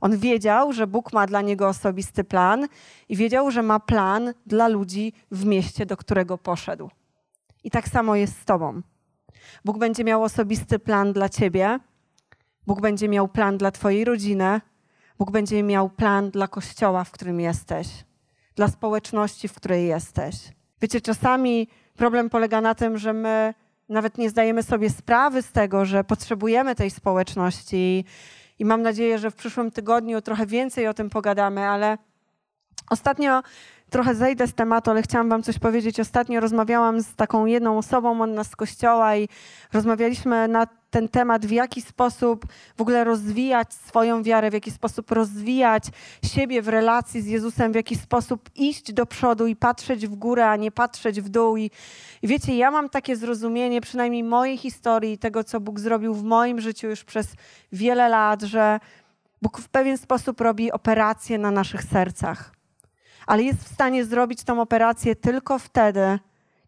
On 0.00 0.16
wiedział, 0.16 0.72
że 0.72 0.86
Bóg 0.86 1.12
ma 1.12 1.26
dla 1.26 1.40
niego 1.40 1.68
osobisty 1.68 2.24
plan 2.24 2.68
i 3.08 3.16
wiedział, 3.16 3.50
że 3.50 3.62
ma 3.62 3.80
plan 3.80 4.34
dla 4.46 4.68
ludzi 4.68 5.12
w 5.30 5.44
mieście, 5.44 5.86
do 5.86 5.96
którego 5.96 6.38
poszedł. 6.38 6.90
I 7.64 7.70
tak 7.70 7.88
samo 7.88 8.16
jest 8.16 8.40
z 8.40 8.44
Tobą. 8.44 8.82
Bóg 9.64 9.78
będzie 9.78 10.04
miał 10.04 10.22
osobisty 10.22 10.78
plan 10.78 11.12
dla 11.12 11.28
Ciebie, 11.28 11.78
Bóg 12.66 12.80
będzie 12.80 13.08
miał 13.08 13.28
plan 13.28 13.58
dla 13.58 13.70
Twojej 13.70 14.04
rodziny, 14.04 14.60
Bóg 15.18 15.30
będzie 15.30 15.62
miał 15.62 15.90
plan 15.90 16.30
dla 16.30 16.48
kościoła, 16.48 17.04
w 17.04 17.10
którym 17.10 17.40
jesteś, 17.40 17.88
dla 18.54 18.68
społeczności, 18.68 19.48
w 19.48 19.54
której 19.54 19.86
jesteś. 19.86 20.36
Wiecie, 20.82 21.00
czasami 21.00 21.68
problem 21.96 22.30
polega 22.30 22.60
na 22.60 22.74
tym, 22.74 22.98
że 22.98 23.12
my 23.12 23.54
nawet 23.90 24.18
nie 24.18 24.30
zdajemy 24.30 24.62
sobie 24.62 24.90
sprawy 24.90 25.42
z 25.42 25.52
tego, 25.52 25.84
że 25.84 26.04
potrzebujemy 26.04 26.74
tej 26.74 26.90
społeczności. 26.90 28.04
I 28.58 28.64
mam 28.64 28.82
nadzieję, 28.82 29.18
że 29.18 29.30
w 29.30 29.34
przyszłym 29.34 29.70
tygodniu 29.70 30.22
trochę 30.22 30.46
więcej 30.46 30.88
o 30.88 30.94
tym 30.94 31.10
pogadamy, 31.10 31.68
ale 31.68 31.98
ostatnio 32.90 33.42
trochę 33.90 34.14
zejdę 34.14 34.46
z 34.46 34.54
tematu, 34.54 34.90
ale 34.90 35.02
chciałam 35.02 35.28
Wam 35.28 35.42
coś 35.42 35.58
powiedzieć. 35.58 36.00
Ostatnio 36.00 36.40
rozmawiałam 36.40 37.00
z 37.00 37.14
taką 37.14 37.46
jedną 37.46 37.78
osobą 37.78 38.22
od 38.22 38.30
nas 38.30 38.50
z 38.50 38.56
kościoła 38.56 39.16
i 39.16 39.28
rozmawialiśmy 39.72 40.48
na 40.48 40.66
ten 40.90 41.08
temat, 41.08 41.46
w 41.46 41.50
jaki 41.50 41.82
sposób 41.82 42.46
w 42.76 42.80
ogóle 42.80 43.04
rozwijać 43.04 43.74
swoją 43.74 44.22
wiarę, 44.22 44.50
w 44.50 44.54
jaki 44.54 44.70
sposób 44.70 45.10
rozwijać 45.10 45.84
siebie 46.24 46.62
w 46.62 46.68
relacji 46.68 47.22
z 47.22 47.26
Jezusem, 47.26 47.72
w 47.72 47.74
jaki 47.74 47.96
sposób 47.96 48.50
iść 48.54 48.92
do 48.92 49.06
przodu 49.06 49.46
i 49.46 49.56
patrzeć 49.56 50.06
w 50.06 50.14
górę, 50.14 50.50
a 50.50 50.56
nie 50.56 50.70
patrzeć 50.70 51.20
w 51.20 51.28
dół. 51.28 51.56
I, 51.56 51.70
i 52.22 52.28
wiecie, 52.28 52.56
ja 52.56 52.70
mam 52.70 52.88
takie 52.88 53.16
zrozumienie, 53.16 53.80
przynajmniej 53.80 54.24
mojej 54.24 54.56
historii, 54.56 55.18
tego, 55.18 55.44
co 55.44 55.60
Bóg 55.60 55.80
zrobił 55.80 56.14
w 56.14 56.22
moim 56.22 56.60
życiu 56.60 56.88
już 56.88 57.04
przez 57.04 57.26
wiele 57.72 58.08
lat, 58.08 58.42
że 58.42 58.80
Bóg 59.42 59.58
w 59.58 59.68
pewien 59.68 59.98
sposób 59.98 60.40
robi 60.40 60.72
operację 60.72 61.38
na 61.38 61.50
naszych 61.50 61.82
sercach 61.82 62.59
ale 63.26 63.42
jest 63.42 63.64
w 63.64 63.74
stanie 63.74 64.04
zrobić 64.04 64.44
tą 64.44 64.60
operację 64.60 65.16
tylko 65.16 65.58
wtedy, 65.58 66.18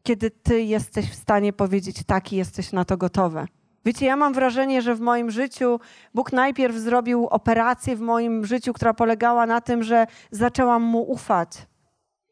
kiedy 0.02 0.30
ty 0.30 0.62
jesteś 0.62 1.10
w 1.10 1.14
stanie 1.14 1.52
powiedzieć 1.52 1.96
tak 2.06 2.32
i 2.32 2.36
jesteś 2.36 2.72
na 2.72 2.84
to 2.84 2.96
gotowy. 2.96 3.46
Wiecie, 3.84 4.06
ja 4.06 4.16
mam 4.16 4.32
wrażenie, 4.32 4.82
że 4.82 4.94
w 4.94 5.00
moim 5.00 5.30
życiu 5.30 5.80
Bóg 6.14 6.32
najpierw 6.32 6.76
zrobił 6.76 7.26
operację 7.26 7.96
w 7.96 8.00
moim 8.00 8.46
życiu, 8.46 8.72
która 8.72 8.94
polegała 8.94 9.46
na 9.46 9.60
tym, 9.60 9.82
że 9.82 10.06
zaczęłam 10.30 10.82
mu 10.82 11.10
ufać 11.10 11.48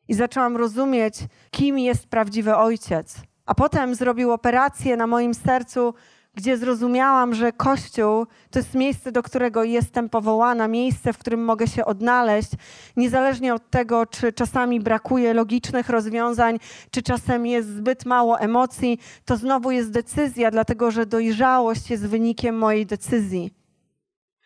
i 0.09 0.15
zaczęłam 0.15 0.57
rozumieć, 0.57 1.15
kim 1.51 1.79
jest 1.79 2.07
prawdziwy 2.07 2.57
ojciec. 2.57 3.17
A 3.47 3.55
potem 3.55 3.95
zrobił 3.95 4.33
operację 4.33 4.97
na 4.97 5.07
moim 5.07 5.35
sercu, 5.35 5.95
gdzie 6.35 6.59
zrozumiałam, 6.59 7.35
że 7.35 7.53
Kościół 7.53 8.27
to 8.51 8.59
jest 8.59 8.75
miejsce, 8.75 9.13
do 9.13 9.23
którego 9.23 9.65
jestem 9.65 10.09
powołana, 10.09 10.69
miejsce, 10.69 11.13
w 11.13 11.19
którym 11.19 11.45
mogę 11.45 11.67
się 11.67 11.85
odnaleźć, 11.85 12.51
niezależnie 12.97 13.55
od 13.55 13.71
tego, 13.71 14.07
czy 14.07 14.33
czasami 14.33 14.81
brakuje 14.81 15.35
logicznych 15.35 15.89
rozwiązań, 15.89 16.59
czy 16.91 17.03
czasem 17.03 17.47
jest 17.47 17.69
zbyt 17.69 18.07
mało 18.07 18.41
emocji, 18.41 18.99
to 19.25 19.37
znowu 19.37 19.71
jest 19.71 19.91
decyzja, 19.91 20.51
dlatego 20.51 20.91
że 20.91 21.07
dojrzałość 21.07 21.91
jest 21.91 22.07
wynikiem 22.07 22.59
mojej 22.59 22.87
decyzji. 22.87 23.55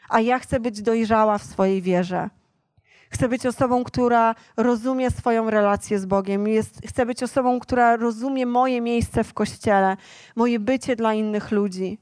A 0.09 0.21
ja 0.21 0.39
chcę 0.39 0.61
być 0.61 0.83
dojrzała 0.83 1.39
w 1.39 1.45
swojej 1.45 1.83
wierze. 1.83 2.31
Chcę 3.15 3.29
być 3.29 3.47
osobą, 3.47 3.85
która 3.85 4.35
rozumie 4.57 5.11
swoją 5.11 5.51
relację 5.51 5.99
z 5.99 6.07
Bogiem. 6.07 6.49
Jest, 6.49 6.81
chcę 6.87 7.07
być 7.07 7.23
osobą, 7.23 7.61
która 7.61 7.97
rozumie 7.97 8.47
moje 8.47 8.81
miejsce 8.81 9.25
w 9.25 9.35
kościele, 9.35 9.97
moje 10.37 10.59
bycie 10.59 10.97
dla 10.97 11.15
innych 11.15 11.51
ludzi. 11.51 11.99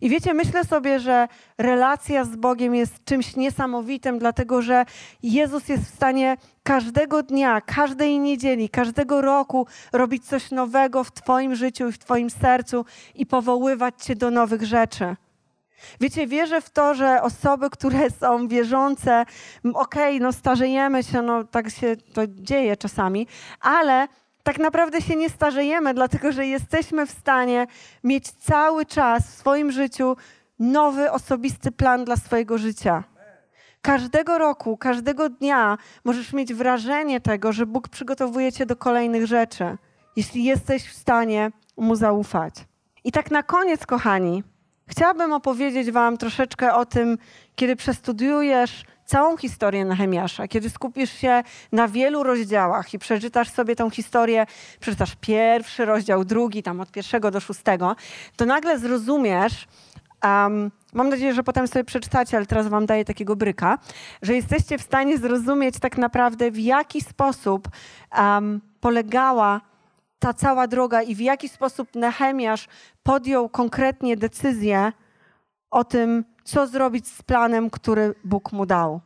I 0.00 0.08
wiecie, 0.08 0.34
myślę 0.34 0.64
sobie, 0.64 1.00
że 1.00 1.28
relacja 1.58 2.24
z 2.24 2.36
Bogiem 2.36 2.74
jest 2.74 3.04
czymś 3.04 3.36
niesamowitym, 3.36 4.18
dlatego 4.18 4.62
że 4.62 4.84
Jezus 5.22 5.68
jest 5.68 5.84
w 5.84 5.94
stanie 5.94 6.36
każdego 6.62 7.22
dnia, 7.22 7.60
każdej 7.60 8.18
niedzieli, 8.18 8.68
każdego 8.68 9.20
roku 9.20 9.66
robić 9.92 10.26
coś 10.26 10.50
nowego 10.50 11.04
w 11.04 11.12
Twoim 11.12 11.54
życiu 11.54 11.88
i 11.88 11.92
w 11.92 11.98
Twoim 11.98 12.30
sercu 12.30 12.84
i 13.14 13.26
powoływać 13.26 14.04
Cię 14.04 14.16
do 14.16 14.30
nowych 14.30 14.62
rzeczy. 14.62 15.16
Wiecie, 16.00 16.26
wierzę 16.26 16.60
w 16.60 16.70
to, 16.70 16.94
że 16.94 17.22
osoby, 17.22 17.70
które 17.70 18.10
są 18.10 18.48
wierzące, 18.48 19.24
okej, 19.74 20.16
okay, 20.16 20.20
no 20.20 20.32
starzejemy 20.32 21.02
się, 21.02 21.22
no 21.22 21.44
tak 21.44 21.70
się 21.70 21.96
to 21.96 22.22
dzieje 22.26 22.76
czasami, 22.76 23.26
ale 23.60 24.08
tak 24.42 24.58
naprawdę 24.58 25.02
się 25.02 25.16
nie 25.16 25.30
starzejemy, 25.30 25.94
dlatego 25.94 26.32
że 26.32 26.46
jesteśmy 26.46 27.06
w 27.06 27.10
stanie 27.10 27.66
mieć 28.04 28.30
cały 28.30 28.86
czas 28.86 29.22
w 29.26 29.34
swoim 29.34 29.72
życiu 29.72 30.16
nowy, 30.58 31.10
osobisty 31.10 31.72
plan 31.72 32.04
dla 32.04 32.16
swojego 32.16 32.58
życia. 32.58 33.04
Każdego 33.82 34.38
roku, 34.38 34.76
każdego 34.76 35.28
dnia 35.28 35.78
możesz 36.04 36.32
mieć 36.32 36.54
wrażenie 36.54 37.20
tego, 37.20 37.52
że 37.52 37.66
Bóg 37.66 37.88
przygotowuje 37.88 38.52
cię 38.52 38.66
do 38.66 38.76
kolejnych 38.76 39.26
rzeczy, 39.26 39.76
jeśli 40.16 40.44
jesteś 40.44 40.88
w 40.88 40.96
stanie 40.96 41.50
mu 41.76 41.96
zaufać. 41.96 42.54
I 43.04 43.12
tak 43.12 43.30
na 43.30 43.42
koniec, 43.42 43.86
kochani, 43.86 44.42
Chciałabym 44.88 45.32
opowiedzieć 45.32 45.90
Wam 45.90 46.16
troszeczkę 46.16 46.74
o 46.74 46.86
tym, 46.86 47.18
kiedy 47.56 47.76
przestudiujesz 47.76 48.84
całą 49.04 49.36
historię 49.36 49.84
Nehemiasza, 49.84 50.48
kiedy 50.48 50.70
skupisz 50.70 51.12
się 51.12 51.42
na 51.72 51.88
wielu 51.88 52.22
rozdziałach 52.22 52.94
i 52.94 52.98
przeczytasz 52.98 53.50
sobie 53.50 53.76
tą 53.76 53.90
historię, 53.90 54.46
przeczytasz 54.80 55.16
pierwszy 55.20 55.84
rozdział, 55.84 56.24
drugi, 56.24 56.62
tam 56.62 56.80
od 56.80 56.90
pierwszego 56.90 57.30
do 57.30 57.40
szóstego, 57.40 57.96
to 58.36 58.46
nagle 58.46 58.78
zrozumiesz, 58.78 59.66
um, 60.24 60.70
mam 60.92 61.08
nadzieję, 61.08 61.34
że 61.34 61.42
potem 61.42 61.68
sobie 61.68 61.84
przeczytacie, 61.84 62.36
ale 62.36 62.46
teraz 62.46 62.68
Wam 62.68 62.86
daję 62.86 63.04
takiego 63.04 63.36
bryka, 63.36 63.78
że 64.22 64.34
jesteście 64.34 64.78
w 64.78 64.82
stanie 64.82 65.18
zrozumieć 65.18 65.78
tak 65.78 65.98
naprawdę, 65.98 66.50
w 66.50 66.58
jaki 66.58 67.00
sposób 67.00 67.68
um, 68.18 68.60
polegała 68.80 69.60
ta 70.18 70.34
cała 70.34 70.66
droga 70.66 71.02
i 71.02 71.14
w 71.14 71.20
jaki 71.20 71.48
sposób 71.48 71.94
Nehemiasz 71.94 72.68
podjął 73.02 73.48
konkretnie 73.48 74.16
decyzję 74.16 74.92
o 75.70 75.84
tym, 75.84 76.24
co 76.44 76.66
zrobić 76.66 77.08
z 77.08 77.22
planem, 77.22 77.70
który 77.70 78.14
Bóg 78.24 78.52
mu 78.52 78.66
dał. 78.66 79.00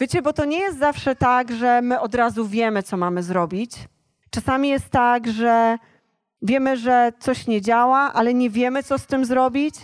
Wiecie, 0.00 0.22
bo 0.22 0.32
to 0.32 0.44
nie 0.44 0.58
jest 0.58 0.78
zawsze 0.78 1.16
tak, 1.16 1.52
że 1.52 1.82
my 1.82 2.00
od 2.00 2.14
razu 2.14 2.46
wiemy, 2.46 2.82
co 2.82 2.96
mamy 2.96 3.22
zrobić. 3.22 3.72
Czasami 4.30 4.68
jest 4.68 4.90
tak, 4.90 5.28
że 5.28 5.78
wiemy, 6.42 6.76
że 6.76 7.12
coś 7.18 7.46
nie 7.46 7.60
działa, 7.60 8.12
ale 8.12 8.34
nie 8.34 8.50
wiemy, 8.50 8.82
co 8.82 8.98
z 8.98 9.06
tym 9.06 9.24
zrobić. 9.24 9.74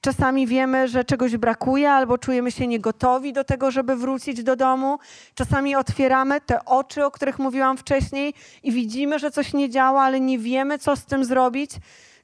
Czasami 0.00 0.46
wiemy, 0.46 0.88
że 0.88 1.04
czegoś 1.04 1.36
brakuje, 1.36 1.90
albo 1.90 2.18
czujemy 2.18 2.50
się 2.50 2.66
niegotowi 2.66 3.32
do 3.32 3.44
tego, 3.44 3.70
żeby 3.70 3.96
wrócić 3.96 4.42
do 4.42 4.56
domu. 4.56 4.98
Czasami 5.34 5.76
otwieramy 5.76 6.40
te 6.40 6.64
oczy, 6.64 7.04
o 7.04 7.10
których 7.10 7.38
mówiłam 7.38 7.76
wcześniej, 7.76 8.34
i 8.62 8.72
widzimy, 8.72 9.18
że 9.18 9.30
coś 9.30 9.52
nie 9.52 9.70
działa, 9.70 10.02
ale 10.02 10.20
nie 10.20 10.38
wiemy, 10.38 10.78
co 10.78 10.96
z 10.96 11.04
tym 11.04 11.24
zrobić. 11.24 11.70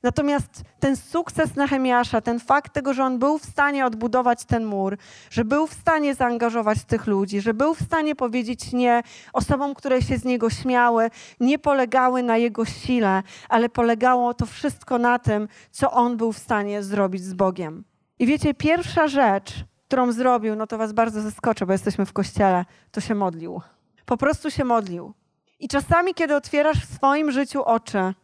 Natomiast 0.03 0.63
ten 0.81 0.97
sukces 0.97 1.57
Nehemiasza, 1.57 2.21
ten 2.21 2.41
fakt 2.41 2.73
tego, 2.73 2.95
że 2.95 3.05
on 3.05 3.19
był 3.19 3.39
w 3.39 3.45
stanie 3.45 3.87
odbudować 3.87 4.45
ten 4.45 4.65
mur, 4.65 4.97
że 5.31 5.45
był 5.45 5.67
w 5.67 5.75
stanie 5.75 6.15
zaangażować 6.15 6.85
tych 6.85 7.07
ludzi, 7.07 7.41
że 7.41 7.55
był 7.55 7.75
w 7.75 7.83
stanie 7.83 8.15
powiedzieć 8.15 8.73
nie 8.73 9.03
osobom, 9.33 9.75
które 9.75 10.03
się 10.03 10.19
z 10.19 10.25
niego 10.25 10.51
śmiały, 10.51 11.11
nie 11.41 11.59
polegały 11.59 12.23
na 12.23 12.37
jego 12.37 12.65
sile, 12.65 13.23
ale 13.49 13.69
polegało 13.69 14.35
to 14.35 14.47
wszystko 14.47 14.99
na 14.99 15.19
tym, 15.19 15.49
co 15.71 15.91
on 15.91 16.17
był 16.17 16.33
w 16.33 16.39
stanie 16.39 16.83
zrobić 16.83 17.23
z 17.23 17.35
Bogiem. 17.35 17.85
I 18.19 18.27
wiecie, 18.27 18.55
pierwsza 18.55 19.09
rzecz, 19.09 19.65
którą 19.89 20.13
zrobił, 20.13 20.57
no 20.57 20.67
to 20.67 20.79
was 20.79 20.93
bardzo 20.93 21.21
zaskoczę, 21.21 21.67
bo 21.67 21.73
jesteśmy 21.73 22.07
w 22.07 22.13
kościele, 22.13 22.65
to 22.91 23.01
się 23.01 23.15
modlił. 23.15 23.61
Po 24.07 24.17
prostu 24.17 24.51
się 24.51 24.65
modlił. 24.65 25.15
I 25.61 25.69
czasami, 25.69 26.15
kiedy 26.15 26.37
otwierasz 26.37 26.87
w 26.87 26.95
swoim 26.95 27.31
życiu 27.31 27.65
oczy 27.65 28.15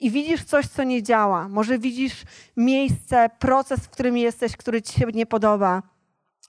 i 0.00 0.10
widzisz 0.10 0.44
coś, 0.44 0.66
co 0.66 0.82
nie 0.82 1.02
działa, 1.02 1.48
może 1.48 1.78
widzisz 1.78 2.22
miejsce, 2.56 3.30
proces, 3.38 3.80
w 3.80 3.90
którym 3.90 4.16
jesteś, 4.16 4.56
który 4.56 4.82
ci 4.82 5.00
się 5.00 5.06
nie 5.14 5.26
podoba, 5.26 5.82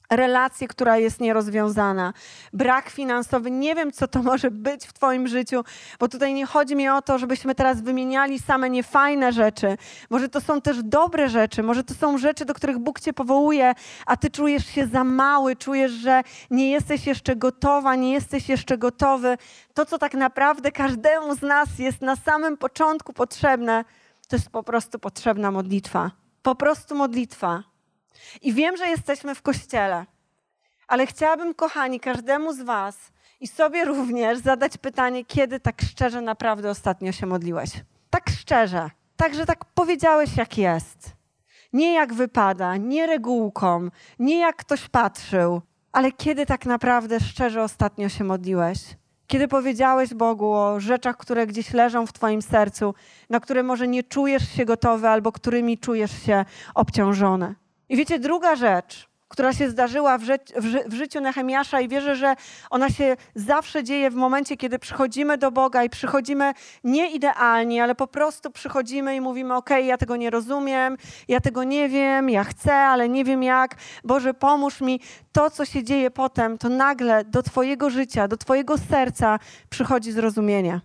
relację, 0.10 0.68
która 0.68 0.98
jest 0.98 1.20
nierozwiązana, 1.20 2.14
brak 2.54 2.90
finansowy. 2.90 3.52
Nie 3.52 3.76
wiem, 3.76 3.92
co 3.92 4.08
to 4.08 4.24
może 4.32 4.52
być 4.52 4.86
w 4.86 4.94
Twoim 4.94 5.28
życiu, 5.28 5.64
bo 6.00 6.08
tutaj 6.08 6.34
nie 6.34 6.46
chodzi 6.46 6.76
mi 6.76 6.90
o 6.90 7.02
to, 7.02 7.18
żebyśmy 7.18 7.56
teraz 7.56 7.82
wymieniali 7.82 8.40
same 8.40 8.70
niefajne 8.70 9.34
rzeczy. 9.34 9.78
Może 10.10 10.30
to 10.30 10.42
są 10.42 10.62
też 10.62 10.84
dobre 10.84 11.30
rzeczy, 11.30 11.64
może 11.64 11.84
to 11.84 11.94
są 11.94 12.18
rzeczy, 12.18 12.46
do 12.46 12.54
których 12.54 12.80
Bóg 12.80 13.00
Cię 13.00 13.14
powołuje, 13.14 13.74
a 14.06 14.18
Ty 14.18 14.30
czujesz 14.30 14.66
się 14.66 14.88
za 14.88 15.04
mały, 15.04 15.56
czujesz, 15.56 15.92
że 15.92 16.22
nie 16.52 16.72
jesteś 16.72 17.08
jeszcze 17.08 17.36
gotowa, 17.36 17.96
nie 17.96 18.14
jesteś 18.14 18.50
jeszcze 18.50 18.78
gotowy. 18.78 19.38
To, 19.74 19.86
co 19.86 19.98
tak 19.98 20.14
naprawdę 20.14 20.72
każdemu 20.72 21.36
z 21.36 21.42
nas 21.42 21.80
jest 21.80 22.02
na 22.02 22.16
samym 22.16 22.58
początku 22.58 23.14
potrzebne, 23.14 23.86
to 24.28 24.36
jest 24.36 24.50
po 24.50 24.64
prostu 24.64 25.00
potrzebna 25.00 25.52
modlitwa. 25.52 26.12
Po 26.42 26.56
prostu 26.56 26.96
modlitwa. 26.96 27.75
I 28.42 28.54
wiem, 28.54 28.78
że 28.78 28.88
jesteśmy 28.88 29.36
w 29.36 29.42
kościele, 29.42 30.06
ale 30.88 31.08
chciałabym, 31.08 31.54
kochani, 31.54 32.00
każdemu 32.00 32.54
z 32.54 32.62
Was 32.62 32.98
i 33.40 33.48
sobie 33.48 33.86
również 33.86 34.40
zadać 34.40 34.78
pytanie, 34.78 35.26
kiedy 35.26 35.60
tak 35.60 35.82
szczerze 35.82 36.22
naprawdę 36.22 36.70
ostatnio 36.70 37.12
się 37.12 37.26
modliłeś. 37.26 37.70
Tak 38.10 38.30
szczerze, 38.30 38.90
tak, 39.16 39.36
że 39.36 39.46
tak 39.46 39.66
powiedziałeś, 39.66 40.38
jak 40.38 40.58
jest. 40.58 41.16
Nie 41.74 41.94
jak 41.94 42.14
wypada, 42.14 42.78
nie 42.78 43.08
regułką, 43.08 43.90
nie 44.20 44.40
jak 44.40 44.56
ktoś 44.56 44.90
patrzył, 44.90 45.62
ale 45.92 46.12
kiedy 46.12 46.46
tak 46.46 46.66
naprawdę 46.66 47.20
szczerze 47.20 47.64
ostatnio 47.64 48.10
się 48.10 48.24
modliłeś. 48.24 48.80
Kiedy 49.28 49.48
powiedziałeś 49.48 50.14
Bogu 50.14 50.54
o 50.54 50.80
rzeczach, 50.80 51.18
które 51.18 51.48
gdzieś 51.48 51.74
leżą 51.74 52.06
w 52.06 52.14
Twoim 52.14 52.42
sercu, 52.42 52.94
na 53.30 53.40
które 53.40 53.64
może 53.64 53.88
nie 53.88 54.04
czujesz 54.04 54.50
się 54.50 54.66
gotowy 54.66 55.08
albo 55.08 55.32
którymi 55.32 55.78
czujesz 55.78 56.24
się 56.24 56.46
obciążony. 56.76 57.56
I 57.90 57.98
wiecie, 57.98 58.20
druga 58.20 58.56
rzecz, 58.56 59.08
która 59.28 59.54
się 59.54 59.70
zdarzyła 59.70 60.18
w, 60.18 60.24
ży 60.24 60.38
w, 60.56 60.66
ży 60.66 60.84
w, 60.88 60.94
życiu 60.94 61.22
Nehemiasza 61.22 61.82
i 61.82 61.88
wierzę, 61.88 62.16
że 62.16 62.36
ona 62.70 62.90
się 62.90 63.18
zawsze 63.36 63.84
dzieje 63.84 64.12
w 64.12 64.16
momencie, 64.16 64.58
kiedy 64.58 64.80
przychodzimy 64.80 65.38
do 65.38 65.52
Boga 65.52 65.84
i 65.84 65.90
przychodzimy 65.90 66.54
nie 66.84 67.12
idealnie, 67.12 67.84
ale 67.84 67.96
po 67.96 68.08
prostu 68.08 68.52
przychodzimy 68.52 69.16
i 69.16 69.22
mówimy, 69.22 69.56
ok, 69.56 69.70
ja 69.84 69.98
tego 69.98 70.16
nie 70.16 70.30
rozumiem, 70.30 70.98
ja 71.28 71.40
tego 71.42 71.64
nie 71.64 71.90
wiem, 71.90 72.30
ja 72.30 72.44
chcę, 72.44 72.74
ale 72.74 73.10
nie 73.10 73.24
wiem 73.24 73.44
jak. 73.44 73.76
Boże, 74.04 74.34
pomóż 74.34 74.82
mi. 74.82 75.00
To, 75.32 75.50
co 75.50 75.66
się 75.66 75.84
dzieje 75.84 76.12
potem, 76.12 76.58
to 76.58 76.70
nagle 76.70 77.26
do 77.26 77.44
Twojego 77.44 77.90
życia, 77.90 78.28
do 78.28 78.38
Twojego 78.38 78.78
serca 78.78 79.40
przychodzi 79.70 80.12
zrozumienie. 80.12 80.82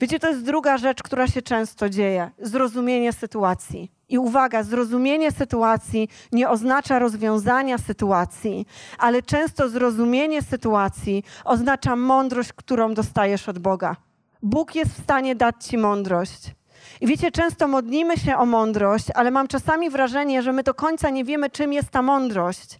Wiecie, 0.00 0.18
to 0.18 0.28
jest 0.28 0.42
druga 0.42 0.78
rzecz, 0.78 1.02
która 1.02 1.26
się 1.26 1.42
często 1.42 1.88
dzieje. 1.88 2.30
Zrozumienie 2.38 3.12
sytuacji. 3.12 3.90
I 4.08 4.18
uwaga, 4.18 4.62
zrozumienie 4.62 5.32
sytuacji 5.32 6.08
nie 6.32 6.50
oznacza 6.50 6.98
rozwiązania 6.98 7.78
sytuacji, 7.78 8.66
ale 8.98 9.22
często 9.22 9.68
zrozumienie 9.68 10.42
sytuacji 10.42 11.24
oznacza 11.44 11.96
mądrość, 11.96 12.52
którą 12.52 12.94
dostajesz 12.94 13.48
od 13.48 13.58
Boga. 13.58 13.96
Bóg 14.42 14.74
jest 14.74 14.90
w 14.90 15.02
stanie 15.02 15.36
dać 15.36 15.54
ci 15.64 15.78
mądrość. 15.78 16.54
I 17.00 17.06
wiecie, 17.06 17.30
często 17.30 17.68
modlimy 17.68 18.16
się 18.16 18.36
o 18.36 18.46
mądrość, 18.46 19.06
ale 19.14 19.30
mam 19.30 19.48
czasami 19.48 19.90
wrażenie, 19.90 20.42
że 20.42 20.52
my 20.52 20.62
do 20.62 20.74
końca 20.74 21.10
nie 21.10 21.24
wiemy, 21.24 21.50
czym 21.50 21.72
jest 21.72 21.90
ta 21.90 22.02
mądrość. 22.02 22.78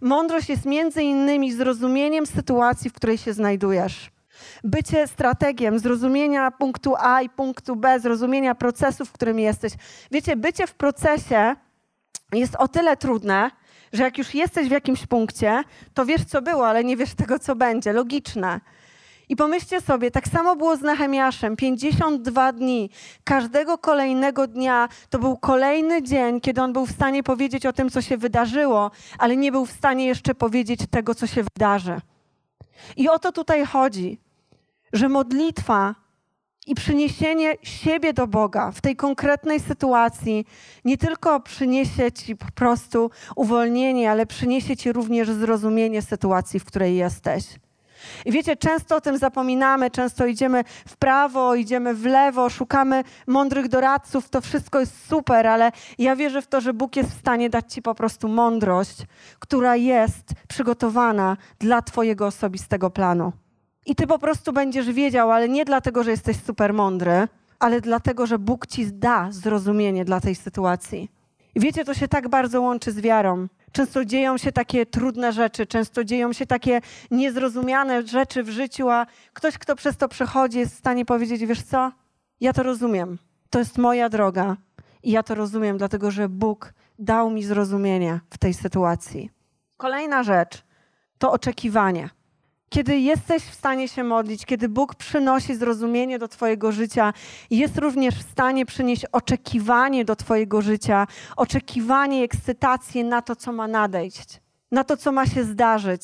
Mądrość 0.00 0.48
jest 0.48 0.64
między 0.64 1.02
innymi 1.02 1.52
zrozumieniem 1.52 2.26
sytuacji, 2.26 2.90
w 2.90 2.92
której 2.92 3.18
się 3.18 3.32
znajdujesz 3.32 4.15
bycie 4.64 5.06
strategiem, 5.06 5.78
zrozumienia 5.78 6.50
punktu 6.50 6.94
A 6.98 7.22
i 7.22 7.28
punktu 7.28 7.76
B, 7.76 8.00
zrozumienia 8.00 8.54
procesu, 8.54 9.04
w 9.04 9.12
którym 9.12 9.38
jesteś. 9.38 9.72
Wiecie, 10.10 10.36
bycie 10.36 10.66
w 10.66 10.74
procesie 10.74 11.56
jest 12.32 12.54
o 12.54 12.68
tyle 12.68 12.96
trudne, 12.96 13.50
że 13.92 14.02
jak 14.02 14.18
już 14.18 14.34
jesteś 14.34 14.68
w 14.68 14.70
jakimś 14.70 15.06
punkcie, 15.06 15.62
to 15.94 16.06
wiesz, 16.06 16.24
co 16.24 16.42
było, 16.42 16.68
ale 16.68 16.84
nie 16.84 16.96
wiesz 16.96 17.14
tego, 17.14 17.38
co 17.38 17.56
będzie. 17.56 17.92
Logiczne. 17.92 18.60
I 19.28 19.36
pomyślcie 19.36 19.80
sobie, 19.80 20.10
tak 20.10 20.28
samo 20.28 20.56
było 20.56 20.76
z 20.76 20.82
Nehemiaszem. 20.82 21.56
52 21.56 22.52
dni. 22.52 22.90
Każdego 23.24 23.78
kolejnego 23.78 24.46
dnia 24.46 24.88
to 25.10 25.18
był 25.18 25.36
kolejny 25.36 26.02
dzień, 26.02 26.40
kiedy 26.40 26.62
on 26.62 26.72
był 26.72 26.86
w 26.86 26.90
stanie 26.90 27.22
powiedzieć 27.22 27.66
o 27.66 27.72
tym, 27.72 27.90
co 27.90 28.02
się 28.02 28.16
wydarzyło, 28.16 28.90
ale 29.18 29.36
nie 29.36 29.52
był 29.52 29.66
w 29.66 29.70
stanie 29.70 30.06
jeszcze 30.06 30.34
powiedzieć 30.34 30.80
tego, 30.90 31.14
co 31.14 31.26
się 31.26 31.42
wydarzy. 31.42 32.00
I 32.96 33.08
o 33.08 33.18
to 33.18 33.32
tutaj 33.32 33.66
chodzi 33.66 34.18
że 34.92 35.08
modlitwa 35.08 35.94
i 36.66 36.74
przyniesienie 36.74 37.54
siebie 37.62 38.12
do 38.12 38.26
Boga 38.26 38.70
w 38.70 38.80
tej 38.80 38.96
konkretnej 38.96 39.60
sytuacji 39.60 40.46
nie 40.84 40.98
tylko 40.98 41.40
przyniesie 41.40 42.12
ci 42.12 42.36
po 42.36 42.46
prostu 42.54 43.10
uwolnienie, 43.36 44.10
ale 44.10 44.26
przyniesie 44.26 44.76
ci 44.76 44.92
również 44.92 45.30
zrozumienie 45.30 46.02
sytuacji, 46.02 46.60
w 46.60 46.64
której 46.64 46.96
jesteś. 46.96 47.44
I 48.24 48.32
wiecie, 48.32 48.56
często 48.56 48.96
o 48.96 49.00
tym 49.00 49.18
zapominamy, 49.18 49.90
często 49.90 50.26
idziemy 50.26 50.64
w 50.88 50.96
prawo, 50.96 51.54
idziemy 51.54 51.94
w 51.94 52.04
lewo, 52.04 52.50
szukamy 52.50 53.04
mądrych 53.26 53.68
doradców, 53.68 54.28
to 54.30 54.40
wszystko 54.40 54.80
jest 54.80 55.08
super, 55.08 55.46
ale 55.46 55.72
ja 55.98 56.16
wierzę 56.16 56.42
w 56.42 56.46
to, 56.46 56.60
że 56.60 56.74
Bóg 56.74 56.96
jest 56.96 57.10
w 57.10 57.18
stanie 57.18 57.50
dać 57.50 57.72
ci 57.72 57.82
po 57.82 57.94
prostu 57.94 58.28
mądrość, 58.28 58.96
która 59.38 59.76
jest 59.76 60.32
przygotowana 60.48 61.36
dla 61.58 61.82
Twojego 61.82 62.26
osobistego 62.26 62.90
planu. 62.90 63.32
I 63.86 63.94
ty 63.94 64.06
po 64.06 64.18
prostu 64.18 64.52
będziesz 64.52 64.92
wiedział, 64.92 65.32
ale 65.32 65.48
nie 65.48 65.64
dlatego, 65.64 66.02
że 66.02 66.10
jesteś 66.10 66.36
super 66.36 66.74
mądry, 66.74 67.28
ale 67.58 67.80
dlatego, 67.80 68.26
że 68.26 68.38
Bóg 68.38 68.66
ci 68.66 68.92
da 68.92 69.32
zrozumienie 69.32 70.04
dla 70.04 70.20
tej 70.20 70.34
sytuacji. 70.34 71.10
I 71.54 71.60
wiecie, 71.60 71.84
to 71.84 71.94
się 71.94 72.08
tak 72.08 72.28
bardzo 72.28 72.60
łączy 72.60 72.92
z 72.92 73.00
wiarą. 73.00 73.46
Często 73.72 74.04
dzieją 74.04 74.38
się 74.38 74.52
takie 74.52 74.86
trudne 74.86 75.32
rzeczy, 75.32 75.66
często 75.66 76.04
dzieją 76.04 76.32
się 76.32 76.46
takie 76.46 76.80
niezrozumiane 77.10 78.06
rzeczy 78.06 78.42
w 78.42 78.50
życiu, 78.50 78.88
a 78.90 79.06
ktoś, 79.32 79.58
kto 79.58 79.76
przez 79.76 79.96
to 79.96 80.08
przechodzi, 80.08 80.58
jest 80.58 80.74
w 80.74 80.78
stanie 80.78 81.04
powiedzieć: 81.04 81.46
Wiesz 81.46 81.62
co, 81.62 81.92
ja 82.40 82.52
to 82.52 82.62
rozumiem. 82.62 83.18
To 83.50 83.58
jest 83.58 83.78
moja 83.78 84.08
droga 84.08 84.56
i 85.02 85.10
ja 85.10 85.22
to 85.22 85.34
rozumiem, 85.34 85.78
dlatego 85.78 86.10
że 86.10 86.28
Bóg 86.28 86.72
dał 86.98 87.30
mi 87.30 87.44
zrozumienie 87.44 88.20
w 88.30 88.38
tej 88.38 88.54
sytuacji. 88.54 89.30
Kolejna 89.76 90.22
rzecz 90.22 90.64
to 91.18 91.32
oczekiwanie. 91.32 92.10
Kiedy 92.68 92.98
jesteś 92.98 93.42
w 93.42 93.54
stanie 93.54 93.88
się 93.88 94.04
modlić, 94.04 94.46
kiedy 94.46 94.68
Bóg 94.68 94.94
przynosi 94.94 95.56
zrozumienie 95.56 96.18
do 96.18 96.28
Twojego 96.28 96.72
życia, 96.72 97.12
jest 97.50 97.78
również 97.78 98.14
w 98.14 98.30
stanie 98.30 98.66
przynieść 98.66 99.04
oczekiwanie 99.12 100.04
do 100.04 100.16
Twojego 100.16 100.62
życia, 100.62 101.06
oczekiwanie, 101.36 102.22
ekscytację 102.22 103.04
na 103.04 103.22
to, 103.22 103.36
co 103.36 103.52
ma 103.52 103.68
nadejść, 103.68 104.40
na 104.70 104.84
to, 104.84 104.96
co 104.96 105.12
ma 105.12 105.26
się 105.26 105.44
zdarzyć. 105.44 106.02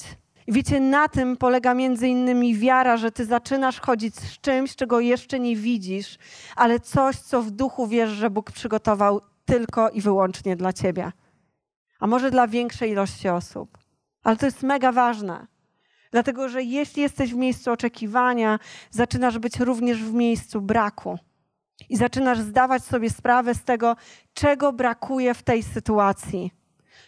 Wiecie, 0.48 0.81
na 0.81 1.09
tym 1.09 1.37
polega 1.37 1.75
między 1.75 2.09
innymi 2.09 2.57
wiara, 2.57 2.96
że 2.96 3.12
Ty 3.12 3.25
zaczynasz 3.25 3.81
chodzić 3.81 4.16
z 4.16 4.40
czymś, 4.40 4.77
czego 4.77 5.01
jeszcze 5.01 5.40
nie 5.40 5.57
widzisz, 5.57 6.18
ale 6.57 6.81
coś, 6.81 7.16
co 7.16 7.42
w 7.42 7.51
duchu 7.51 7.87
wiesz, 7.87 8.11
że 8.11 8.31
Bóg 8.31 8.53
przygotował 8.53 9.20
tylko 9.44 9.90
i 9.90 10.01
wyłącznie 10.01 10.57
dla 10.57 10.72
Ciebie. 10.72 11.12
A 12.01 12.07
może 12.07 12.31
dla 12.31 12.46
większej 12.46 12.90
ilości 12.90 13.29
osób. 13.29 13.79
Ale 14.25 14.37
to 14.37 14.46
jest 14.46 14.62
mega 14.62 14.92
ważne. 14.92 15.51
Dlatego, 16.12 16.48
że 16.48 16.62
jeśli 16.62 17.03
jesteś 17.03 17.35
w 17.35 17.37
miejscu 17.37 17.72
oczekiwania, 17.72 18.59
zaczynasz 18.90 19.38
być 19.38 19.61
również 19.61 20.03
w 20.03 20.14
miejscu 20.14 20.61
braku. 20.61 21.18
I 21.88 21.96
zaczynasz 21.96 22.40
zdawać 22.40 22.85
sobie 22.85 23.11
sprawę 23.11 23.55
z 23.55 23.64
tego, 23.64 23.96
czego 24.35 24.72
brakuje 24.72 25.35
w 25.35 25.42
tej 25.42 25.62
sytuacji. 25.62 26.51